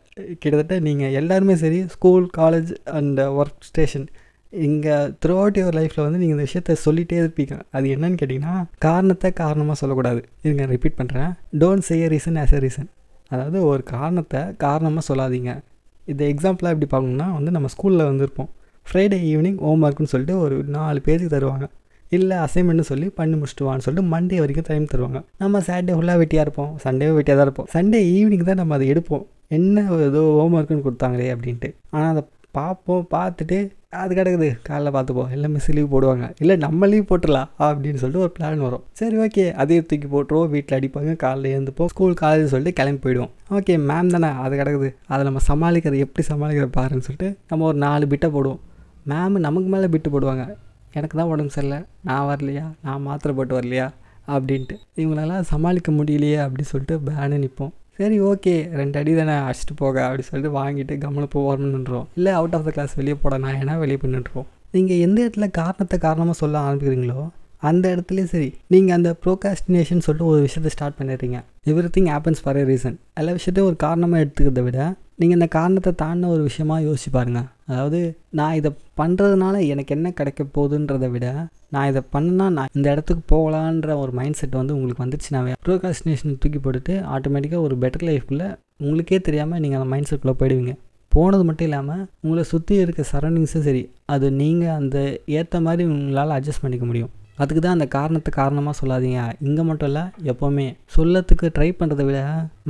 கிட்டத்தட்ட 0.43 0.75
நீங்கள் 0.87 1.15
எல்லாருமே 1.21 1.55
சரி 1.63 1.79
school 1.95 2.27
college 2.41 2.71
and 2.99 3.21
work 3.41 3.67
station 3.69 4.07
இங்கே 4.53 4.97
த்ரூ 5.23 5.35
அவுட் 5.41 5.59
யுவர் 5.61 5.77
லைஃப்பில் 5.79 6.05
வந்து 6.05 6.21
நீங்கள் 6.21 6.37
இந்த 6.37 6.45
விஷயத்த 6.49 6.77
சொல்லிகிட்டே 6.85 7.17
இருப்பீங்க. 7.23 7.55
அது 7.77 7.87
என்னன்னு 7.95 8.19
கேட்டிங்கன்னா 8.21 8.55
காரணத்தை 8.87 9.31
காரணமாக 9.43 9.77
சொல்லக்கூடாது. 9.81 10.21
இதுங்க 10.45 10.67
ரிப்பீட் 10.75 10.99
பண்ணுறேன் 11.01 11.33
don't 11.63 11.87
say 11.89 11.97
a 12.05 12.09
reason 12.15 12.39
as 12.43 12.55
a 12.59 12.61
reason 12.67 12.89
அதாவது 13.33 13.59
ஒரு 13.71 13.83
காரணத்தை 13.97 14.41
காரணமாக 14.65 15.05
சொல்லாதீங்க. 15.11 15.53
இந்த 16.13 16.23
எக்ஸாம்பிளாக 16.33 16.75
எப்படி 16.75 16.89
பார்க்கணுன்னா 16.95 17.27
வந்து 17.39 17.51
நம்ம 17.57 17.71
ஸ்கூலில் 17.75 18.09
வந்திருப்போம். 18.11 18.51
ஃப்ரைடே 18.87 19.19
ஈவினிங் 19.33 19.59
ஹோம் 19.67 19.83
ஒர்க்குன்னு 19.87 20.13
சொல்லிட்டு 20.15 20.37
ஒரு 20.45 20.57
நாலு 20.77 20.99
பேஜுக்கு 21.07 21.35
தருவாங்க. 21.35 21.67
இல்லை 22.17 22.37
அசைன்மெண்ட்னு 22.45 22.87
சொல்லி 22.91 23.07
பண்ணி 23.19 23.35
முடிச்சுட்டு 23.41 23.67
வான்னு 23.69 23.85
சொல்லிட்டு 23.87 24.11
மண்டே 24.13 24.39
வரைக்கும் 24.43 24.69
டைம் 24.69 24.91
தருவாங்க. 24.93 25.21
நம்ம 25.43 25.61
சாட்டர்டே 25.67 25.97
ஃபுல்லாக 25.97 26.21
வெட்டியாக 26.23 26.47
இருப்போம். 26.47 26.73
சண்டே 26.85 27.09
வெட்டியாக 27.19 27.39
தான் 27.41 27.49
இருப்போம். 27.49 27.69
சண்டே 27.75 28.01
ஈவினிங் 28.15 28.49
தான் 28.51 28.61
நம்ம 28.63 28.75
அதை 28.79 28.87
எடுப்போம். 28.93 29.25
என்ன 29.57 29.85
ஏதோ 30.07 30.23
ஹோம் 30.39 30.55
ஒர்க்குன்னு 30.59 30.87
கொடுத்தாங்களே 30.87 31.29
அப்படின்ட்டு. 31.35 31.69
ஆனால் 31.97 32.13
அதை 32.15 32.23
பார்ப்போம் 32.59 33.05
பார்த்துட்டு 33.17 33.59
அது 34.01 34.13
கிடக்குது. 34.17 34.49
காலைல 34.69 34.89
பார்த்துப்போம். 34.95 35.31
இல்லை 35.35 35.49
மிஸ் 35.53 35.69
லீவ் 35.77 35.93
போடுவாங்க. 35.93 36.25
இல்லை 36.43 36.55
நம்ம 36.65 36.89
லீவ் 36.93 37.07
போட்டுடலாம் 37.11 37.51
அப்படின்னு 37.67 38.01
சொல்லிட்டு 38.03 38.25
ஒரு 38.25 38.33
பிளான் 38.37 38.65
வரும். 38.67 38.83
சரி 39.01 39.17
ஓகே 39.25 39.45
அதே 39.63 39.79
தூக்கி 39.91 40.09
போட்டுருவோம். 40.15 40.51
வீட்டில் 40.55 40.77
அடிப்பாங்க. 40.79 41.13
காலையில் 41.25 41.55
எழுந்துப்போம். 41.57 41.91
ஸ்கூல் 41.93 42.15
காலேஜ் 42.23 42.53
சொல்லிட்டு 42.55 42.79
கிளம்பி 42.81 43.03
போயிடுவோம். 43.05 43.33
ஓகே 43.59 43.77
மேம் 43.91 44.13
தானே? 44.15 44.31
அது 44.45 44.57
கிடக்குது. 44.61 44.91
அதை 45.13 45.21
நம்ம 45.29 45.43
சமாளிக்கிறது 45.51 46.05
எப்படி 46.07 46.27
சமாளிக்கிற 46.33 46.69
பாருன்னு 46.79 47.07
சொல்லிட்டு 47.09 47.31
நம்ம 47.53 47.67
ஒரு 47.71 47.79
நாலு 47.87 48.07
பிட்டை 48.15 48.31
போடுவோம். 48.37 48.63
மேம் 49.13 49.45
நமக்கு 49.47 49.71
மேலே 49.75 49.89
பிட்டு 49.95 50.11
போடுவாங்க. 50.15 50.47
எனக்கு 50.99 51.19
தான் 51.21 51.33
உடம்பு 51.33 51.55
சரியில்லை. 51.57 51.81
நான் 52.03 52.29
வரலையா? 52.31 52.67
நான் 52.87 53.05
மாத்திரை 53.09 53.35
போட்டு 53.39 53.55
வரலையா? 53.59 53.87
அப்படின்ட்டு. 54.29 54.77
இவங்களெல்லாம் 54.97 55.51
சமாளிக்க 55.53 55.93
முடியலையே 55.93 56.39
அப்படின்னு 56.45 56.73
சொல்லிட்டு 56.73 56.99
பேனு 57.09 57.39
நிற்போம் 57.45 57.75
சரி 57.99 58.17
ஓகே 58.21 58.53
ரெண்டு 58.81 58.97
அடி 58.99 59.13
தானே 59.15 59.35
அடிச்சுட்டு 59.47 59.75
போக 59.77 59.97
அப்படின்னு 60.07 60.29
சொல்லிட்டு 60.29 60.53
வாங்கிட்டு 60.59 60.95
கம்மனு 61.05 61.29
போவோம்னுன்றோம் 61.35 62.05
இல்லை 62.17 62.33
அவுட் 62.33 62.55
ஆஃப் 62.55 62.67
த 62.67 62.71
கிளாஸ் 62.71 62.95
வெளியே 62.95 63.17
போட 63.23 63.39
நான் 63.45 63.59
ஏன்னா 63.61 63.75
வெளியே 63.79 63.99
பண்ணிட்டுருவோம் 64.03 64.49
நீங்கள் 64.73 65.03
எந்த 65.07 65.19
இடத்துல 65.25 65.47
காரணத்தை 65.61 65.99
காரணமாக 65.99 66.37
சொல்ல 66.41 66.61
ஆரம்பிக்கிறீங்களோ 66.61 67.21
அந்த 67.63 67.85
இடத்துலையும் 67.95 68.33
சரி. 68.35 68.49
நீங்கள் 68.73 68.97
அந்த 68.97 69.11
ப்ரோகாஸ்டினேஷன் 69.25 70.05
சொல்லிட்டு 70.07 70.31
ஒரு 70.33 70.41
விஷயத்தை 70.47 70.71
ஸ்டார்ட் 70.75 70.99
பண்ணிடுறீங்க. 70.99 71.39
Everything 71.97 72.11
happens 72.15 72.43
for 72.45 72.59
a 72.61 72.65
reason 72.71 72.97
எல்லா 73.21 73.33
விஷயத்தையும் 73.39 73.69
ஒரு 73.71 73.79
காரணமாக 73.87 74.23
எடுத்துக்கிறத 74.25 74.63
விட 74.67 74.81
நீங்கள் 75.21 75.39
இந்த 75.39 75.49
காரணத்தை 75.57 75.93
தாண்டின 76.03 76.29
ஒரு 76.35 76.43
விஷயமா 76.49 76.77
யோசிச்சு 76.79 77.11
பாருங்கள் 77.17 77.47
அதாவது 77.71 78.01
நான் 78.39 78.57
இதை 78.59 78.71
பண்ணுறதுனால 79.01 79.55
எனக்கு 79.73 79.95
என்ன 79.97 80.13
கிடைக்க 80.19 80.43
போகுதுன்றதை 80.57 81.09
விட 81.15 81.27
நான் 81.75 81.89
இதை 81.93 82.03
பண்ணா 82.15 82.49
நான் 82.59 82.73
இந்த 82.77 82.87
இடத்துக்கு 82.95 83.23
போகலான்ற 83.35 83.97
ஒரு 84.03 84.13
மைண்ட் 84.19 84.39
செட் 84.41 84.59
வந்து 84.61 84.77
உங்களுக்கு 84.77 85.05
வந்துச்சுனாவே 85.05 85.55
ப்ரோகாஸ்டினேஷன் 85.69 86.39
தூக்கி 86.45 86.61
போட்டுட்டு 86.67 86.95
ஆட்டோமேட்டிக்காக 87.17 87.67
ஒரு 87.69 87.77
பெட்டர் 87.85 88.07
லைஃப்குள்ளே 88.11 88.49
உங்களுக்கே 88.83 89.21
தெரியாமல் 89.29 89.63
நீங்கள் 89.65 89.81
அந்த 89.81 89.91
மைண்ட் 89.95 90.09
செட்டுக்குள்ளே 90.11 90.39
போயிடுவீங்க. 90.43 90.75
போனது 91.13 91.45
மட்டும் 91.49 91.69
இல்லாமல் 91.69 92.03
உங்களை 92.25 92.43
சுற்றி 92.53 92.75
இருக்க 92.85 93.05
சரௌண்டிங்ஸும் 93.13 93.67
சரி 93.69 93.83
அது 94.15 94.27
நீங்கள் 94.41 94.77
அந்த 94.81 94.99
ஏற்ற 95.39 95.61
மாதிரி 95.67 95.85
உங்களால் 95.95 96.35
அட்ஜஸ்ட் 96.37 96.65
பண்ணிக்க 96.65 96.87
முடியும். 96.87 97.13
அதுக்கு 97.43 97.61
தான் 97.65 97.77
அந்த 97.77 97.87
காரணத்தை 97.97 98.31
காரணமாக 98.39 98.75
சொல்லாதீங்க. 98.81 99.21
இங்கே 99.49 99.65
மட்டும் 99.71 99.89
இல்லை 99.91 100.05
எப்போவுமே 100.33 100.67
சொல்லத்துக்கு 100.97 101.49
ட்ரை 101.57 101.69
பண்ணுறதை 101.81 102.07
விட 102.09 102.21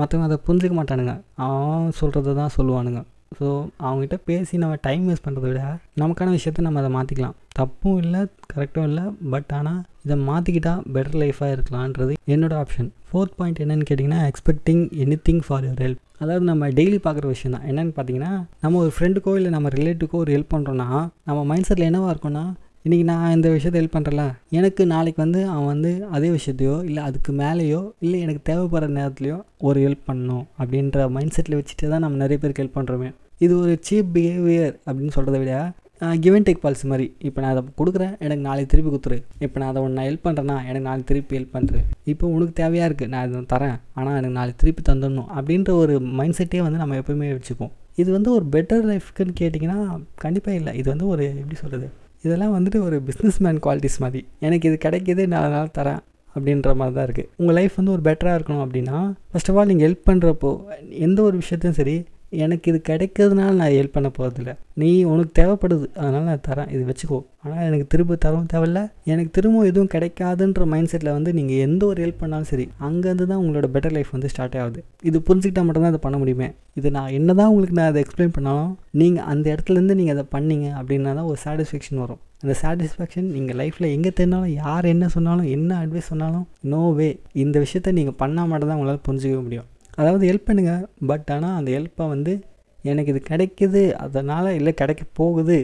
மற்றவங்க 0.01 0.29
அதை 0.31 0.39
புரிஞ்சிக்க 0.47 0.75
மாட்டானுங்க. 0.81 1.15
அவன் 1.47 1.95
சொல்கிறத 2.01 2.35
தான் 2.41 2.55
சொல்லுவானுங்க. 2.57 3.01
ஸோ 3.39 3.47
அவங்ககிட்ட 3.87 4.17
பேசி 4.29 4.59
நம்ம 4.61 4.77
டைம் 4.87 5.03
வேஸ்ட் 5.09 5.25
பண்ணுறத 5.25 5.47
விட 5.51 5.63
நமக்கான 6.03 6.33
விஷயத்த 6.37 6.65
நம்ம 6.67 6.81
அதை 6.83 6.91
மாற்றிக்கலாம் 6.95 7.37
தப்பும் 7.59 7.99
இல்லை 8.03 8.21
கரெக்டும் 8.53 8.87
இல்லை 8.91 9.03
பட் 9.33 9.51
ஆனால் 9.59 9.81
இதை 10.05 10.17
மாற்றிக்கிட்டால் 10.29 10.83
பெட்டர் 10.95 11.19
லைஃபாக 11.23 11.55
இருக்கலான்றது 11.57 12.15
என்னோடய 12.35 12.61
ஆப்ஷன் 12.63 12.89
ஃபோர்த் 13.09 13.35
பாயிண்ட் 13.39 13.61
என்னென்னு 13.65 13.89
கேட்டிங்கன்னா 13.91 14.21
expecting 14.31 14.83
anything 15.29 15.43
for 15.47 15.67
your 15.67 15.83
help 15.85 16.01
அதாவது 16.23 16.45
நம்ம 16.51 16.69
டெய்லி 16.79 16.99
பார்க்குற 17.05 17.27
விஷயம் 17.35 17.55
தான். 17.57 17.67
என்னென்னு 17.71 17.93
பார்த்தீங்கன்னா 17.97 18.33
நம்ம 18.63 18.79
ஒரு 18.85 18.93
ஃப்ரெண்டுக்கோ 18.95 19.35
இல்லை 19.41 19.51
நம்ம 19.57 19.69
ரிலேட்டிவ்க்கோ 19.77 20.19
ஒரு 20.25 20.33
ஹெல்ப் 20.37 20.53
பண்ணுறோன்னா 20.55 20.89
நம்ம 21.29 21.43
மைண்ட் 21.51 21.69
செட்டில் 21.69 21.89
என்னவாக 21.91 22.15
இருக்கும்னா 22.15 22.45
இன்றைக்கி 22.85 23.05
நான் 23.09 23.33
இந்த 23.37 23.49
விஷயத்தை 23.55 23.79
ஹெல்ப் 23.81 23.95
பண்ணுறல 23.95 24.25
எனக்கு 24.59 24.83
நாளைக்கு 24.93 25.21
வந்து 25.23 25.41
அவன் 25.53 25.71
வந்து 25.71 25.91
அதே 26.17 26.29
விஷயத்தையோ 26.35 26.75
இல்லை 26.89 27.01
அதுக்கு 27.09 27.31
மேலேயோ 27.41 27.81
இல்லை 28.05 28.19
எனக்கு 28.27 28.43
தேவைப்படுற 28.49 28.89
நேரத்துலையோ 28.99 29.39
ஒரு 29.69 29.79
ஹெல்ப் 29.87 30.05
பண்ணணும் 30.09 30.45
அப்படின்ற 30.61 31.07
மைண்ட் 31.17 31.35
செட்டில் 31.37 31.57
வச்சுட்டு 31.59 31.91
தான் 31.93 32.05
நம்ம 32.05 32.21
நிறைய 32.23 32.39
பேருக்கு 32.43 32.63
ஹெல்ப் 32.63 32.79
பண்ணுறோமே 32.79 33.09
இது 33.45 33.53
ஒரு 33.63 33.75
சீப் 33.89 34.13
பிஹேவியர் 34.15 34.75
அப்படின்னு 34.87 35.15
சொல்கிறத 35.17 35.41
விட 35.43 35.57
கிவன் 36.25 36.47
டேக் 36.47 36.63
பாலிசி 36.65 36.87
மாதிரி. 36.93 37.07
இப்போ 37.29 37.39
நான் 37.43 37.53
அதை 37.55 37.63
கொடுக்குறேன் 37.81 38.15
எனக்கு 38.25 38.43
நாளைக்கு 38.49 38.71
திருப்பி 38.73 38.91
கொடுத்துரு. 38.91 39.19
இப்போ 39.45 39.57
நான் 39.61 39.71
அதை 39.73 39.81
ஒன்று 39.87 40.09
ஹெல்ப் 40.09 40.25
பண்ணுறேன்னா 40.27 40.59
எனக்கு 40.69 40.87
நாளைக்கு 40.89 41.11
திருப்பி 41.13 41.37
ஹெல்ப் 41.39 41.55
பண்ணுறேன் 41.57 41.87
இப்போ 42.13 42.25
உனக்கு 42.35 42.55
தேவையாக 42.63 42.89
இருக்குது 42.91 43.13
நான் 43.15 43.25
இதை 43.29 43.45
தரேன். 43.55 43.79
ஆனால் 43.99 44.19
எனக்கு 44.21 44.37
நாளைக்கு 44.41 44.61
திருப்பி 44.65 44.85
தந்துடணும் 44.91 45.31
அப்படின்ற 45.39 45.73
ஒரு 45.85 45.97
மைண்ட் 46.21 46.39
செட்டே 46.41 46.61
வந்து 46.67 46.83
நம்ம 46.83 47.01
எப்போயுமே 47.03 47.31
வச்சுப்போம். 47.39 47.73
இது 48.03 48.11
வந்து 48.19 48.31
ஒரு 48.39 48.47
பெட்டர் 48.57 48.85
லைஃப்க்குன்னு 48.91 49.35
கேட்டிங்கன்னா 49.41 49.81
கண்டிப்பாக 50.27 50.61
இல்லை. 50.61 50.75
இது 50.83 50.89
வந்து 50.95 51.09
ஒரு 51.15 51.27
எப்படி 51.41 51.59
சொல்கிறது 51.63 51.89
இதெல்லாம் 52.25 52.55
வந்துட்டு 52.55 52.79
ஒரு 52.81 52.97
பிஸ்னஸ் 53.09 53.39
மேன் 53.39 53.59
குவாலிட்டிஸ் 53.65 53.99
மாதிரி. 54.01 54.21
எனக்கு 54.47 54.69
இது 54.69 54.79
கிடைக்கிது 54.85 55.23
நான் 55.27 55.43
அதனால் 55.43 55.75
தரேன் 55.79 56.01
அப்படின்ற 56.35 56.73
மாதிரி 56.75 56.95
தான் 56.97 57.07
இருக்குது 57.09 57.29
உங்கள் 57.37 57.55
லைஃப் 57.55 57.77
வந்து 57.77 57.93
ஒரு 57.93 58.03
பெட்டராக 58.03 58.39
இருக்கணும் 58.39 58.65
அப்படின்னா 58.65 58.97
ஃபஸ்ட் 59.31 59.51
ஆஃப் 59.51 59.59
ஆல் 59.59 59.67
நீங்கள் 59.67 59.87
ஹெல்ப் 59.89 60.09
பண்ணுறப்போ 60.11 60.51
எந்த 61.07 61.23
ஒரு 61.23 61.37
விஷயத்தையும் 61.43 61.79
சரி 61.81 61.97
எனக்கு 62.45 62.67
இது 62.71 62.79
கிடைக்கிறதுனால 62.89 63.53
நான் 63.59 63.75
ஹெல்ப் 63.77 63.95
பண்ண 63.95 64.09
போகிறதில்ல 64.17 64.53
நீ 64.81 64.89
உனக்கு 65.13 65.33
தேவைப்படுது 65.39 65.87
அதனால் 66.01 66.27
நான் 66.31 66.43
தரேன். 66.49 66.71
இது 66.75 66.83
வச்சுக்கோ. 66.89 67.19
ஆனால் 67.45 67.63
எனக்கு 67.69 67.87
திரும்ப 67.93 68.17
தரவும் 68.25 68.49
தேவையில்ல. 68.53 68.81
எனக்கு 69.13 69.31
திரும்ப 69.37 69.65
எதுவும் 69.71 69.91
கிடைக்காதுன்ற 69.95 70.67
மைண்ட் 70.73 70.91
செட்டில் 70.93 71.13
வந்து 71.17 71.31
நீங்கள் 71.39 71.63
எந்த 71.67 71.83
ஒரு 71.91 71.99
ஹெல்ப் 72.05 72.21
பண்ணாலும் 72.23 72.51
சரி 72.51 72.67
அங்கேருந்து 72.89 73.27
தான் 73.31 73.41
உங்களோட 73.43 73.69
பெட்டர் 73.77 73.95
லைஃப் 73.97 74.13
வந்து 74.17 74.31
ஸ்டார்ட் 74.33 74.59
ஆகுது. 74.63 74.83
இது 75.11 75.21
புரிஞ்சுக்கிட்டால் 75.29 75.67
மட்டும்தான் 75.69 75.93
அதை 75.95 76.03
பண்ண 76.07 76.19
முடியுமே. 76.23 76.49
இது 76.81 76.91
நான் 76.99 77.15
என்ன 77.19 77.35
தான் 77.41 77.51
உங்களுக்கு 77.53 77.79
நான் 77.81 77.91
அதை 77.93 78.03
எக்ஸ்பிளைன் 78.05 78.37
பண்ணாலும் 78.37 78.73
நீங்கள் 79.03 79.27
அந்த 79.33 79.47
இடத்துலேருந்து 79.55 79.99
நீங்கள் 80.01 80.17
அதை 80.19 80.27
பண்ணீங்க 80.37 80.69
அப்படின்னா 80.81 81.15
தான் 81.21 81.31
ஒரு 81.33 81.41
சாட்டிஸ்ஃபேக்ஷன் 81.47 82.03
வரும். 82.05 82.21
அந்த 82.43 82.55
சாட்டிஸ்ஃபேக்ஷன் 82.63 83.29
நீங்கள் 83.37 83.59
லைஃப்பில் 83.63 83.93
எங்கே 83.95 84.11
தெரிஞ்சாலும் 84.19 84.55
யார் 84.63 84.93
என்ன 84.93 85.09
சொன்னாலும் 85.17 85.49
என்ன 85.57 85.71
அட்வைஸ் 85.85 86.11
சொன்னாலும் 86.13 86.47
நோ 86.75 86.83
வே 86.99 87.09
இந்த 87.45 87.57
விஷயத்த 87.65 87.97
நீங்கள் 87.99 88.19
பண்ணால் 88.23 88.51
மட்டும் 88.53 88.71
தான் 88.71 88.79
உங்களால் 88.81 89.05
புரிஞ்சிக்க 89.09 89.41
முடியும். 89.47 89.69
அதாவது 90.01 90.25
ஹெல்ப் 90.31 90.49
பண்ணுங்கள் 90.49 90.83
பட் 91.11 91.31
ஆனால் 91.35 91.57
அந்த 91.59 91.71
ஹெல்ப்பை 91.77 92.07
வந்து 92.15 92.33
எனக்கு 92.91 93.13
இது 93.15 93.21
கிடைக்குது 93.31 93.83
அதனால் 94.05 94.51
இல்லை 94.59 94.73
கிடைக்க 94.81 95.03
போகுது 95.21 95.59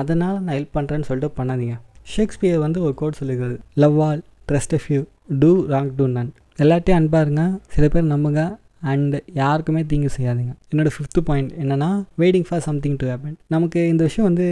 அதனால் 0.00 0.38
நான் 0.44 0.56
ஹெல்ப் 0.58 0.76
பண்ணுறேன்னு 0.76 1.08
சொல்லிட்டு 1.08 1.38
பண்ணாதீங்க. 1.40 1.76
ஷேக்ஸ்பியர் 2.12 2.64
வந்து 2.66 2.78
ஒரு 2.86 2.94
கோட் 3.00 3.18
சொல்லியிருக்காரு 3.20 3.56
love 3.82 3.98
all 4.06 4.22
trust 4.50 4.74
few 4.94 5.00
do 5.42 5.50
wrong 5.74 5.90
to 5.98 6.06
none 6.16 6.32
எல்லாத்தையும் 6.64 6.98
அன்பாக 7.00 7.24
இருங்க 7.26 7.44
சில 7.74 7.86
பேர் 7.94 8.12
நம்புங்க 8.12 8.42
அண்ட் 8.90 9.14
யாருக்குமே 9.40 9.80
தீங்கு 9.90 10.10
செய்யாதீங்க. 10.16 10.52
என்னோடய 10.72 10.92
ஃபிஃப்த்து 10.96 11.20
பாயிண்ட் 11.28 11.52
என்னென்னா 11.62 11.88
waiting 12.22 12.46
for 12.48 12.64
something 12.66 12.98
to 13.00 13.06
happen 13.10 13.36
நமக்கு 13.54 13.80
இந்த 13.92 14.02
விஷயம் 14.08 14.28
வந்து 14.28 14.46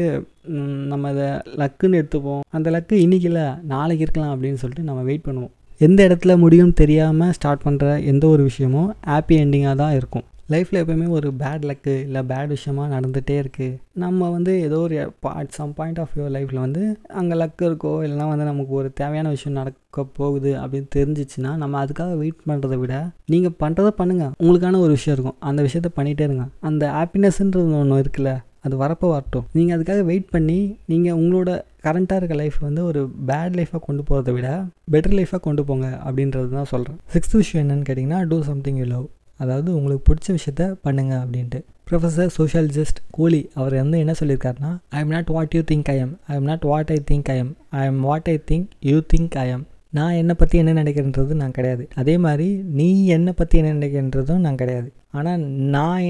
நம்ம 0.92 1.10
அதை 1.12 1.28
லக்குன்னு 1.60 1.98
எடுத்துப்போம். 2.00 2.42
அந்த 2.56 2.68
லக்கு 2.74 2.94
இன்னைக்கு 3.04 3.28
இல்லை 3.30 3.46
நாளைக்கு 3.72 4.04
இருக்கலாம் 4.06 4.32
அப்படின்னு 4.34 4.60
சொல்லிட்டு 4.62 4.88
நம்ம 4.88 5.02
வெயிட் 5.10 5.26
பண்ணுவோம். 5.28 5.52
எந்த 5.80 6.00
இடத்துல 6.08 6.32
முடியும்னு 6.42 6.80
தெரியாமல் 6.82 7.32
ஸ்டார்ட் 7.38 7.64
பண்ணுற 7.64 7.86
எந்த 8.12 8.24
ஒரு 8.26 8.42
விஷயமும் 8.50 8.90
ஹாப்பி 9.12 9.34
எண்டிங்காக 9.44 9.76
தான் 9.80 9.96
இருக்கும். 9.98 10.24
லைஃப்பில் 10.52 10.78
எப்போயுமே 10.80 11.06
ஒரு 11.16 11.28
பேட் 11.40 11.62
லக்கு 11.68 11.92
இல்லை 12.06 12.20
பேட் 12.30 12.50
விஷயமாக 12.54 12.88
நடந்துகிட்டே 12.94 13.36
இருக்குது 13.42 13.76
நம்ம 14.02 14.28
வந்து 14.34 14.52
ஏதோ 14.66 14.78
ஒரு 14.86 14.96
at 15.40 15.54
some 15.56 15.72
point 15.78 16.00
of 16.02 16.14
your 16.16 16.34
லைஃப்பில் 16.36 16.62
வந்து 16.64 16.82
அங்கே 17.20 17.34
லக்கு 17.40 17.64
இருக்கோ 17.68 17.92
இல்லைனா 18.06 18.26
வந்து 18.32 18.48
நமக்கு 18.50 18.74
ஒரு 18.80 18.88
தேவையான 19.00 19.30
விஷயம் 19.36 19.58
நடக்க 19.60 20.04
போகுது 20.18 20.52
அப்படின்னு 20.62 20.88
தெரிஞ்சிச்சுன்னா 20.96 21.52
நம்ம 21.62 21.84
அதுக்காக 21.84 22.16
வெயிட் 22.22 22.40
பண்ணுறதை 22.50 22.78
விட 22.82 22.94
நீங்கள் 23.34 23.56
பண்ணுறதை 23.62 23.92
பண்ணுங்கள் 24.00 24.32
உங்களுக்கான 24.42 24.80
ஒரு 24.86 24.94
விஷயம் 24.98 25.16
இருக்கும். 25.16 25.38
அந்த 25.50 25.62
விஷயத்த 25.68 25.90
பண்ணிகிட்டே 25.98 26.26
இருங்க. 26.28 26.46
அந்த 26.60 26.86
ஹாப்பினஸ்ன்றது 26.98 27.78
ஒன்று 27.82 28.02
இருக்குல்ல 28.04 28.32
அது 28.66 28.76
வரப்போ 28.82 29.06
வரட்டும். 29.14 29.46
நீங்கள் 29.56 29.76
அதுக்காக 29.76 30.02
வெயிட் 30.10 30.28
பண்ணி 30.34 30.58
நீங்கள் 30.90 31.16
உங்களோட 31.20 31.50
கரண்ட்டாக 31.86 32.20
இருக்க 32.20 32.36
லைஃப் 32.42 32.58
வந்து 32.66 32.84
ஒரு 32.90 33.00
பேட் 33.28 33.56
லைஃபாக 33.58 33.82
கொண்டு 33.86 34.02
போகிறத 34.08 34.32
விட 34.36 34.48
பெட்டர் 34.92 35.16
லைஃபாக 35.18 35.40
கொண்டு 35.48 35.64
போங்க 35.68 35.88
அப்படின்றது 36.06 36.50
தான் 36.56 36.70
சொல்கிறேன் 36.72 36.98
சிக்ஸ்த் 37.14 37.36
விஷயம் 37.42 37.62
என்னென்னு 37.64 37.86
கேட்டிங்கன்னா 37.90 38.20
டூ 38.32 38.38
சம்திங் 38.50 38.80
யூ 38.82 38.88
லவ் 38.94 39.06
அதாவது 39.40 39.68
உங்களுக்கு 39.76 40.04
பிடிச்ச 40.08 40.28
விஷயத்த 40.38 40.64
பண்ணுங்கள் 40.84 41.22
அப்படின்ட்டு. 41.22 41.60
ப்ரொஃபஸர் 41.88 42.30
சோஷியாலஜிஸ்ட் 42.36 43.00
கோலி 43.16 43.40
அவர் 43.60 43.74
வந்து 43.80 43.98
என்ன 44.02 44.12
சொல்லியிருக்காருன்னா 44.20 44.70
I 44.96 45.00
am 45.04 45.12
not 45.16 45.30
what 45.36 45.54
you 45.56 45.62
think 45.70 45.88
I 45.94 45.96
am 46.04 46.12
I 46.26 46.34
am 46.38 46.48
not 46.50 46.64
what 46.70 46.92
I 46.96 46.98
think 47.10 47.30
I 47.34 47.36
am 47.42 47.52
I 47.80 47.82
am 47.90 48.00
what 48.08 48.28
I 48.34 48.36
think 48.50 48.68
you 48.90 48.98
think 49.14 49.36
I 49.44 49.46
am 49.54 49.64
நான் 49.98 50.14
என்னை 50.20 50.34
பற்றி 50.38 50.56
என்ன 50.58 50.72
நினைக்கிறன்றது 50.82 51.32
நான் 51.40 51.56
கிடையாது. 51.56 51.84
அதே 52.00 52.14
மாதிரி 52.18 52.46
நீ 52.78 52.86
என்னை 53.16 53.32
பற்றி 53.40 53.58
என்ன 53.58 53.72
நினைக்கிறன்றதும் 53.78 54.44
நான் 54.46 54.60
கிடையாது. 54.62 54.88
ஆனால் 55.10 55.42
நான் 55.74 56.06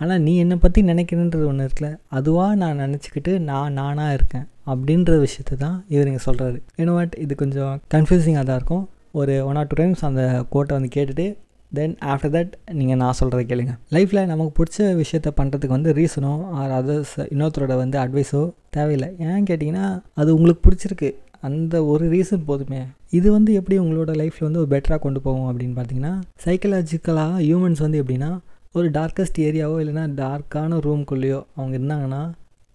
ஆனால் 0.00 0.22
நீ 0.26 0.32
என்னை 0.36 0.56
பற்றி 0.56 0.80
நினைக்கிறன்றது 0.82 1.46
ஒன்று 1.46 1.66
இருக்குல்ல 1.66 1.88
அதுவாக 2.18 2.52
நான் 2.54 2.78
நினச்சிக்கிட்டு 2.84 3.32
நான் 3.48 3.72
நானாக 3.72 4.14
இருக்கேன். 4.18 4.46
அப்படின்ற 4.72 5.12
விஷயத்தை 5.26 5.54
தான் 5.64 5.76
இவர் 5.94 6.10
இங்கே 6.10 6.24
சொல்கிறாரு 6.28 6.58
என்ன 6.80 6.96
வாட் 6.96 7.14
இது 7.24 7.34
கொஞ்சம் 7.42 7.74
கன்ஃபியூசிங்காக 7.94 8.44
தான் 8.50 8.58
இருக்கும். 8.60 8.84
ஒரு 9.20 9.34
ஒன் 9.50 9.58
ஆர் 9.60 9.70
டூ 9.70 9.78
டைம்ஸ் 9.80 10.02
அந்த 10.08 10.24
கோட்டை 10.54 10.72
வந்து 10.78 10.90
கேட்டுட்டு 10.96 11.26
தென் 11.72 11.96
ஆஃப்டர் 12.12 12.32
தட் 12.34 12.52
நீங்கள் 12.78 12.98
நான் 13.00 13.16
சொல்கிறத 13.18 13.42
கேளுங்க. 13.50 13.72
லைஃப்பில் 13.94 14.28
நமக்கு 14.30 14.52
பிடிச்ச 14.58 14.86
விஷயத்த 15.00 15.28
பண்ணுறதுக்கு 15.40 15.76
வந்து 15.76 15.90
ரீசனோ 15.98 16.32
ஆர் 16.60 16.72
அதர்ஸ் 16.78 17.16
இன்னொருத்தரோட 17.32 17.74
வந்து 17.82 17.96
அட்வைஸோ 18.04 18.40
தேவையில்லை. 18.76 19.08
ஏன் 19.28 19.46
கேட்டிங்கன்னா 19.50 19.86
அது 20.20 20.30
உங்களுக்கு 20.36 20.62
பிடிச்சிருக்கு. 20.66 21.10
அந்த 21.48 21.74
ஒரு 21.92 22.04
ரீசன் 22.14 22.48
போதுமே. 22.48 22.80
இது 23.18 23.28
வந்து 23.36 23.50
எப்படி 23.58 23.76
உங்களோட 23.82 24.12
லைஃப்பில் 24.20 24.46
வந்து 24.48 24.60
ஒரு 24.62 24.70
பெட்டராக 24.72 25.00
கொண்டு 25.04 25.20
போகும் 25.26 25.48
அப்படின்னு 25.50 25.76
பார்த்தீங்கன்னா 25.76 26.14
சைக்கலாஜிக்கலாக 26.44 27.38
ஹியூமன்ஸ் 27.46 27.84
வந்து 27.86 28.00
எப்படின்னா 28.02 28.30
ஒரு 28.78 28.88
டார்க்கஸ்ட் 28.96 29.38
ஏரியாவோ 29.46 29.76
இல்லைன்னா 29.82 30.04
டார்க்கான 30.22 30.80
ரூம்குள்ளேயோ 30.86 31.40
அவங்க 31.56 31.74
இருந்தாங்கன்னா 31.78 32.22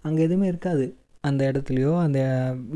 அங்கே 0.06 0.22
எதுவுமே 0.28 0.48
இருக்காது. 0.54 0.86
அந்த 1.30 1.42
இடத்துலையோ 1.52 1.92
அந்த 2.06 2.20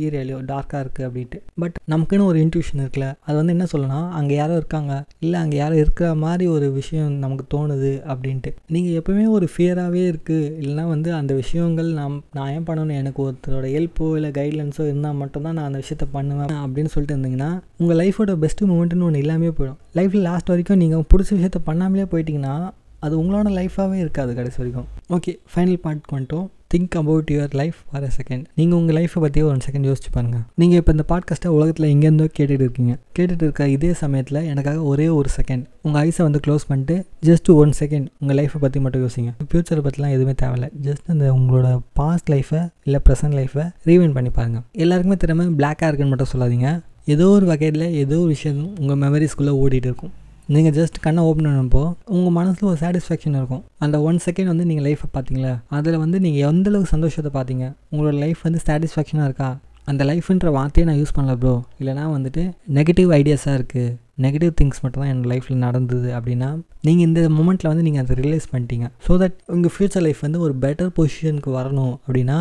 ஏரியாலையோ 0.06 0.38
டார்க்காக 0.52 0.82
இருக்குது 0.84 1.08
அப்படின்ட்டு. 1.08 1.40
பட் 1.64 1.78
நமக்குன்னு 1.94 2.28
ஒரு 2.32 2.40
இன்ட்யூஷன் 2.46 2.82
இருக்குல்ல 2.84 3.08
அது 3.28 3.36
வந்து 3.40 3.56
என்ன 3.56 3.68
சொல்லலாம் 3.74 4.08
அங்கே 4.20 4.36
யாரோ 4.42 4.56
இருக்காங்க. 4.62 4.94
இல்லை 5.26 5.38
அங்கே 5.44 5.58
யாரோ 5.64 5.76
இருக்கிற 5.84 6.10
மாதிரி 6.24 6.48
ஒரு 6.56 6.70
விஷயம் 6.80 7.12
நமக்கு 7.24 7.46
தோணுது 7.56 7.94
அப்படின்ட்டு. 8.14 8.54
நீங்கள் 8.76 8.98
எப்போவுமே 9.00 9.26
ஒரு 9.38 9.50
ஃபியராகவே 9.54 10.04
இருக்குது 10.12 10.52
இல்லைனா 10.64 10.86
வந்து 10.96 11.10
அந்த 11.20 11.34
விஷயங்கள் 11.42 11.92
நாம் 12.00 12.18
நான் 12.38 12.52
ஏன் 12.56 12.68
பண்ணணும்? 12.70 12.98
எனக்கு 13.02 13.22
ஒருத்தரோட 13.28 13.68
ஹெல்ப்போ 13.76 14.10
இல்லை 14.20 14.32
கைட்லைன்ஸோ 14.40 14.84
இருந்தால் 14.90 15.20
மட்டும்தான் 15.22 15.58
நான் 15.60 15.70
அந்த 15.70 15.82
விஷயத்த 15.84 16.08
பண்ணுவேன் 16.18 16.54
அப்படின்னு 16.66 16.94
சொல்லிட்டு 16.96 17.16
இருந்தீங்கன்னா 17.18 17.52
உங்கள் 17.84 18.00
லைஃபோட 18.02 18.36
பெஸ்ட் 18.44 18.64
மூமெண்ட்னு 18.72 19.08
ஒன்று 19.10 19.24
இல்லாமே 19.26 19.52
போயிடும். 19.60 19.80
லைஃப்பில் 20.00 20.28
லாஸ்ட் 20.30 20.52
வரைக்கும் 20.54 20.82
நீங்கள் 20.84 21.08
பிடிச்ச 21.14 21.32
விஷயத்த 21.40 21.62
பண்ணாமலே 21.70 22.06
போயிட்டீங்கன்னா 22.14 22.56
அது 23.06 23.14
உங்களோட 23.22 23.50
லைஃபாகவே 23.58 23.98
இருக்காது 24.04 24.32
கடைசி 24.38 24.58
வரைக்கும். 24.62 24.88
ஓகே 25.18 25.34
ஃபைனல் 25.52 25.82
பார்ட் 25.84 26.10
வந்துட்டோம். 26.16 26.48
Think 26.74 26.96
about 26.96 27.30
your 27.32 27.54
life 27.54 27.76
for 27.92 28.04
a 28.04 28.10
second 28.18 28.44
நீங்கள் 28.56 28.80
உங்கள் 28.80 28.96
லைஃப்பை 28.96 29.20
பற்றி 29.20 29.42
ஒன் 29.42 29.58
செகண்ட் 29.58 29.88
யோசிச்சு 29.90 30.10
பாருங்கள் 30.12 30.42
நீங்கள் 30.56 30.78
இப்போ 30.78 30.92
இந்த 30.92 31.06
பாட்காஸ்ட்டை 31.10 31.48
உலகத்தில் 31.48 31.96
எங்கேருந்தோ 31.96 32.28
கேட்டுகிட்டு 32.38 32.66
இருக்கீங்க. 32.66 32.98
கேட்டுகிட்டு 33.16 33.46
இருக்க 33.46 33.68
இதே 33.68 33.94
சமயத்தில் 33.94 34.44
எனக்காக 34.44 34.82
ஒரே 34.82 35.08
ஒரு 35.08 35.30
செகண்ட் 35.38 35.64
உங்கள் 35.82 36.10
ஐஸை 36.10 36.22
வந்து 36.22 36.40
க்ளோஸ் 36.48 36.68
பண்ணிட்டு 36.68 37.06
ஜஸ்ட் 37.26 37.54
ஒன் 37.54 37.74
செகண்ட் 37.80 38.08
உங்கள் 38.20 38.38
லைஃப்பை 38.38 38.58
பற்றி 38.60 38.80
மட்டும் 38.80 39.08
யோசிங்க. 39.08 39.32
ஃப்யூச்சரை 39.52 39.84
பற்றிலாம் 39.88 40.16
எதுவுமே 40.18 40.36
தேவையில்ல. 40.44 40.70
ஜஸ்ட் 40.84 41.08
அந்த 41.08 41.34
உங்களோட 41.34 41.80
பாஸ்ட் 41.94 42.32
லைஃப்பை 42.32 42.70
இல்லை 42.84 43.02
ப்ரெசன்ட் 43.10 43.38
லைஃப்பை 43.40 43.72
ரீவைன் 43.86 44.14
பண்ணி 44.14 44.30
பாருங்கள் 44.30 44.62
எல்லாருக்குமே 44.72 45.18
திறமை 45.18 45.48
பிளாக்காக 45.48 45.90
இருக்குன்னு 45.90 46.14
மட்டும் 46.14 46.34
சொல்லாதீங்க. 46.34 46.82
ஏதோ 47.06 47.28
ஒரு 47.28 47.46
வகையில் 47.46 47.94
ஏதோ 47.94 48.18
ஒரு 48.18 48.28
விஷயம் 48.28 48.78
உங்கள் 48.80 48.98
மெமரிஸ்குள்ளே 48.98 49.54
ஓடிட்டு 49.62 49.90
இருக்கும். 49.92 50.12
நீங்கள் 50.54 50.74
ஜஸ்ட் 50.78 50.96
கண்ணை 51.06 51.22
ஓப்பன் 51.30 51.48
பண்ணப்போ 51.48 51.82
உங்கள் 52.16 52.34
மனசில் 52.38 52.70
ஒரு 52.70 52.80
சாட்டிஸ்ஃபேக்ஷன் 52.84 53.36
இருக்கும். 53.40 53.64
அந்த 53.86 53.96
ஒன் 54.10 54.20
செகண்ட் 54.26 54.50
வந்து 54.52 54.66
நீங்கள் 54.70 54.86
லைஃப்பை 54.88 55.08
பார்த்தீங்களா? 55.16 55.52
அதில் 55.78 55.98
வந்து 56.04 56.18
நீங்கள் 56.24 56.46
எந்தளவுக்கு 56.50 56.92
சந்தோஷத்தை 56.94 57.32
பார்த்தீங்க? 57.36 57.66
உங்களோட 57.92 58.14
லைஃப் 58.24 58.42
வந்து 58.48 58.60
சாட்டிஸ்ஃபேக்ஷனாக 58.68 59.28
இருக்கா? 59.30 59.50
அந்த 59.92 60.04
லைஃப்ன்ற 60.10 60.50
வார்த்தையை 60.58 60.86
நான் 60.90 61.00
யூஸ் 61.02 61.14
பண்ணல 61.18 61.36
ப்ரோ 61.44 61.54
இல்லைனா 61.82 62.04
வந்துட்டு 62.16 62.42
நெகட்டிவ் 62.78 63.12
ஐடியாஸாக 63.20 63.58
இருக்குது 63.60 63.94
நெகட்டிவ் 64.26 64.52
திங்ஸ் 64.60 64.82
மட்டும் 64.84 65.02
தான் 65.04 65.12
என் 65.14 65.24
லைஃப்பில் 65.32 65.64
நடந்தது 65.68 66.10
அப்படின்னா 66.18 66.50
நீங்கள் 66.88 67.08
இந்த 67.10 67.22
மூமெண்ட்டில் 67.38 67.72
வந்து 67.72 67.86
நீங்கள் 67.88 68.04
அதை 68.06 68.16
ரியலைஸ் 68.22 68.48
பண்ணிட்டீங்க. 68.54 68.88
ஸோ 69.06 69.12
தட் 69.24 69.38
உங்கள் 69.56 69.74
ஃப்யூச்சர் 69.76 70.06
லைஃப் 70.08 70.22
வந்து 70.28 70.42
ஒரு 70.48 70.56
பெட்டர் 70.66 70.92
பொசிஷனுக்கு 70.98 71.52
வரணும் 71.60 71.94
அப்படின்னா 72.06 72.38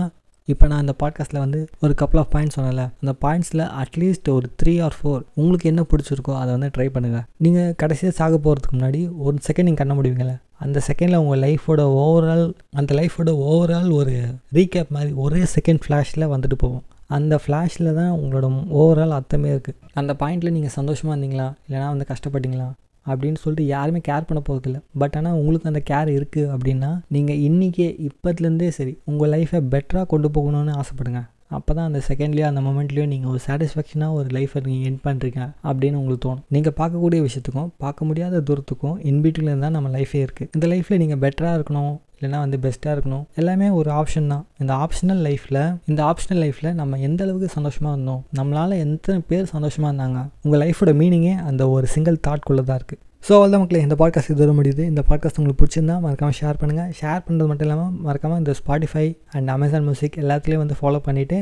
இப்போ 0.48 0.66
நான் 0.66 0.78
அந்த 0.78 0.94
பாட்காஸ்ட்டில் 1.02 1.38
வந்து 1.38 1.68
ஒரு 1.80 1.94
கப்பல் 1.94 2.20
ஆஃப் 2.20 2.30
பாயிண்ட்ஸ் 2.34 2.56
சொன்னல 2.58 2.84
அந்த 3.00 3.12
பாயிண்ட்ஸில் 3.22 3.64
அட்லீஸ்ட் 3.82 4.28
ஒரு 4.28 4.46
த்ரீ 4.62 4.82
ஆர் 4.82 4.96
ஃபோர் 5.02 5.22
உங்களுக்கு 5.34 5.68
என்ன 5.68 5.82
பிடிச்சிருக்கோ 5.82 6.34
அதை 6.34 6.50
வந்து 6.58 6.70
ட்ரை 6.76 6.86
பண்ணுங்கள் 6.94 7.24
நீங்கள் 7.36 7.74
கடைசியாக 7.76 8.16
சாக 8.16 8.36
போகிறதுக்கு 8.36 8.76
முன்னாடி 8.76 9.00
ஒரு 9.18 9.36
செகண்ட் 9.46 9.62
நீங்கள் 9.62 9.86
கண்ண 9.86 9.94
முடிவீங்களே 9.94 10.36
அந்த 10.56 10.82
செகண்டில் 10.86 11.16
உங்கள் 11.16 11.40
லைஃபோட 11.40 11.82
ஓவரால் 11.98 12.52
அந்த 12.72 12.94
லைஃபோட 12.94 13.32
ஓவரால் 13.48 13.90
ஒரு 13.92 14.14
ரீகேப் 14.52 14.88
மாதிரி 14.88 15.12
ஒரே 15.12 15.42
செகண்ட் 15.56 15.82
ஃப்ளாஷில் 15.86 16.30
வந்துட்டு 16.30 16.54
போகும். 16.54 16.84
அந்த 17.06 17.40
ஃப்ளாஷில் 17.46 17.94
தான் 17.94 18.10
உங்களோட 18.10 18.46
ஓவரால் 18.72 19.08
அர்த்தமே 19.08 19.50
இருக்குது 19.50 19.78
அந்த 19.94 20.12
பாயிண்டில் 20.12 20.50
நீங்கள் 20.50 20.70
சந்தோஷமாக 20.70 21.14
இருந்தீங்களா? 21.16 21.46
இல்லைனா 21.68 21.86
வந்து 21.86 22.06
கஷ்டப்பட்டீங்களா? 22.08 22.66
அப்படின்னு 23.10 23.40
சொல்லிட்டு 23.42 23.66
யாருமே 23.74 24.00
கேர் 24.08 24.28
பண்ண 24.28 24.42
போகிறதில்ல 24.48 24.78
பட் 25.02 25.16
ஆனால் 25.18 25.38
உங்களுக்கு 25.40 25.70
அந்த 25.72 25.82
கேர் 25.90 26.10
இருக்குது 26.18 26.50
அப்படின்னா 26.54 26.90
நீங்கள் 27.16 27.40
இன்றைக்கே 27.48 27.88
இப்போத்துலேருந்தே 28.08 28.70
சரி 28.78 28.94
உங்கள் 29.04 29.32
லைஃப்பை 29.34 29.60
பெட்டராக 29.74 30.06
கொண்டு 30.14 30.30
போகணும்னு 30.38 30.78
ஆசைப்படுங்க. 30.82 31.22
அப்போ 31.50 31.70
தான் 31.74 31.86
அந்த 31.90 32.00
செகண்ட்லேயோ 32.08 32.46
அந்த 32.50 32.60
மொமெண்ட்லேயோ 32.60 33.06
நீங்கள் 33.12 33.30
ஒரு 33.30 33.40
சாட்டிஸ்ஃபேக்ஷனாக 33.46 34.18
ஒரு 34.18 34.28
லைஃப்பை 34.36 34.60
நீங்கள் 34.66 34.88
என் 34.90 35.00
பண்ணுறீங்க 35.06 35.40
அப்படின்னு 35.68 36.00
உங்களுக்கு 36.00 36.24
தோணும். 36.26 36.44
நீங்கள் 36.54 36.76
பார்க்கக்கூடிய 36.80 37.20
விஷயத்துக்கும் 37.28 37.70
பார்க்க 37.84 38.08
முடியாத 38.08 38.42
தூரத்துக்கும் 38.48 38.98
இன்பிட்வீனில் 39.10 39.64
தான் 39.64 39.76
நம்ம 39.78 39.90
லைஃபே 39.96 40.20
இருக்குது 40.26 40.50
இந்த 40.56 40.66
லைஃப்பில் 40.74 41.02
நீங்கள் 41.04 41.20
பெட்டராக 41.24 41.58
இருக்கணும் 41.58 41.94
இல்லைனா 42.20 42.38
வந்து 42.44 42.58
பெஸ்ட்டாக 42.62 42.94
இருக்கணும் 42.96 43.24
எல்லாமே 43.40 43.66
ஒரு 43.80 43.90
ஆப்ஷன் 44.00 44.30
தான். 44.32 44.44
இந்த 44.62 44.72
ஆப்ஷனல் 44.84 45.20
லைஃப்பில் 45.26 45.60
இந்த 45.90 46.00
ஆப்ஷனல் 46.10 46.40
லைஃப்பில் 46.44 46.72
நம்ம 46.74 46.98
எந்த 47.08 47.22
அளவுக்கு 47.24 47.48
சந்தோஷமாக 47.56 47.94
இருந்தோம் 47.96 48.22
நம்மளால் 48.38 48.78
எத்தனை 48.84 49.20
பேர் 49.32 49.52
சந்தோஷமாக 49.56 49.90
இருந்தாங்க 49.92 50.22
உங்கள் 50.44 50.62
லைஃபோட 50.64 50.92
மீனிங்கே 51.02 51.34
அந்த 51.50 51.68
ஒரு 51.76 51.86
சிங்கிள் 51.96 52.24
தாட்குள்ளே 52.28 52.64
தான் 52.70 52.80
இருக்குது 52.80 53.02
ஸோ 53.24 53.32
அவ்வளோ 53.36 53.58
மக்களே 53.58 53.80
இந்த 53.80 53.96
பாட்காஸ்ட் 53.98 54.30
இது 54.30 54.42
வர 54.42 54.52
முடியுது. 54.52 54.82
இந்த 54.84 55.02
பாட்காஸ்ட் 55.08 55.38
உங்களுக்கு 55.38 55.60
பிடிச்சிருந்தா 55.60 55.96
மறக்காமல் 56.00 56.36
ஷேர் 56.38 56.58
பண்ணுங்கள் 56.60 56.90
ஷேர் 57.00 57.22
பண்ணுறது 57.24 57.46
மட்டும் 57.46 57.66
இல்லாமல் 57.66 57.90
மறக்காமல் 58.04 58.38
இந்த 58.38 58.52
ஸ்பாட்டிஃபை 58.58 59.04
அண்ட் 59.30 59.48
அமேசான் 59.48 59.84
மியூசிக் 59.84 60.16
எல்லாத்துலேயும் 60.22 60.62
வந்து 60.64 60.76
ஃபாலோ 60.80 61.00
பண்ணிவிட்டு 61.06 61.38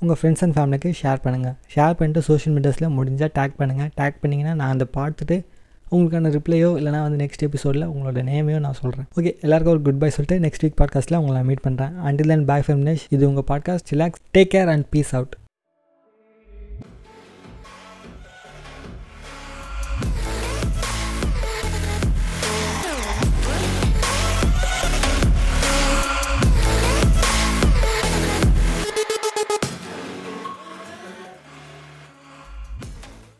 உங்கள் 0.00 0.18
ஃப்ரெண்ட்ஸ் 0.18 0.42
அண்ட் 0.42 0.54
ஃபேமிலிக்கு 0.56 0.90
ஷேர் 1.00 1.20
பண்ணுங்கள் 1.24 1.54
ஷேர் 1.74 1.96
பண்ணிட்டு 1.96 2.22
சோஷியல் 2.22 2.54
மீடியாஸில் 2.56 2.88
முடிஞ்சால் 2.96 3.32
டேக் 3.38 3.56
பண்ணுங்கள் 3.58 3.90
டேக் 3.96 4.18
பண்ணிங்கன்னா 4.22 4.54
நான் 4.54 4.72
அதை 4.74 4.88
பார்த்துட்டு 4.98 5.38
உங்களுக்கான 5.86 6.30
ரிப்ளையோ 6.34 6.70
இல்லைனா 6.78 7.00
வந்து 7.02 7.20
நெக்ஸ்ட் 7.22 7.42
எபிசோடில் 7.42 7.86
உங்களோட 7.90 8.22
நேமையோ 8.28 8.58
நான் 8.60 8.78
சொல்கிறேன் 8.80 9.08
ஓகே 9.16 9.32
எல்லாருக்கும் 9.40 9.74
ஒரு 9.74 9.82
குட் 9.82 9.98
பை 9.98 10.10
சொல்லிட்டு 10.10 10.38
நெக்ஸ்ட் 10.44 10.64
வீக் 10.64 10.78
பாட்காஸ்ட்டில் 10.80 11.18
உங்களை 11.18 11.42
மீட் 11.44 11.64
பண்ணுறேன் 11.64 11.94
அண்டில் 12.06 12.32
தென் 12.34 12.46
பாய் 12.46 12.66
ஃபெமினேஷ் 12.68 13.04
இது 13.10 13.24
உங்கள் 13.28 13.48
podcast 13.50 13.92
relax 13.94 14.22
take 14.34 14.52
care 14.54 14.72
and 14.74 14.86
peace 14.90 15.14
out 15.18 15.34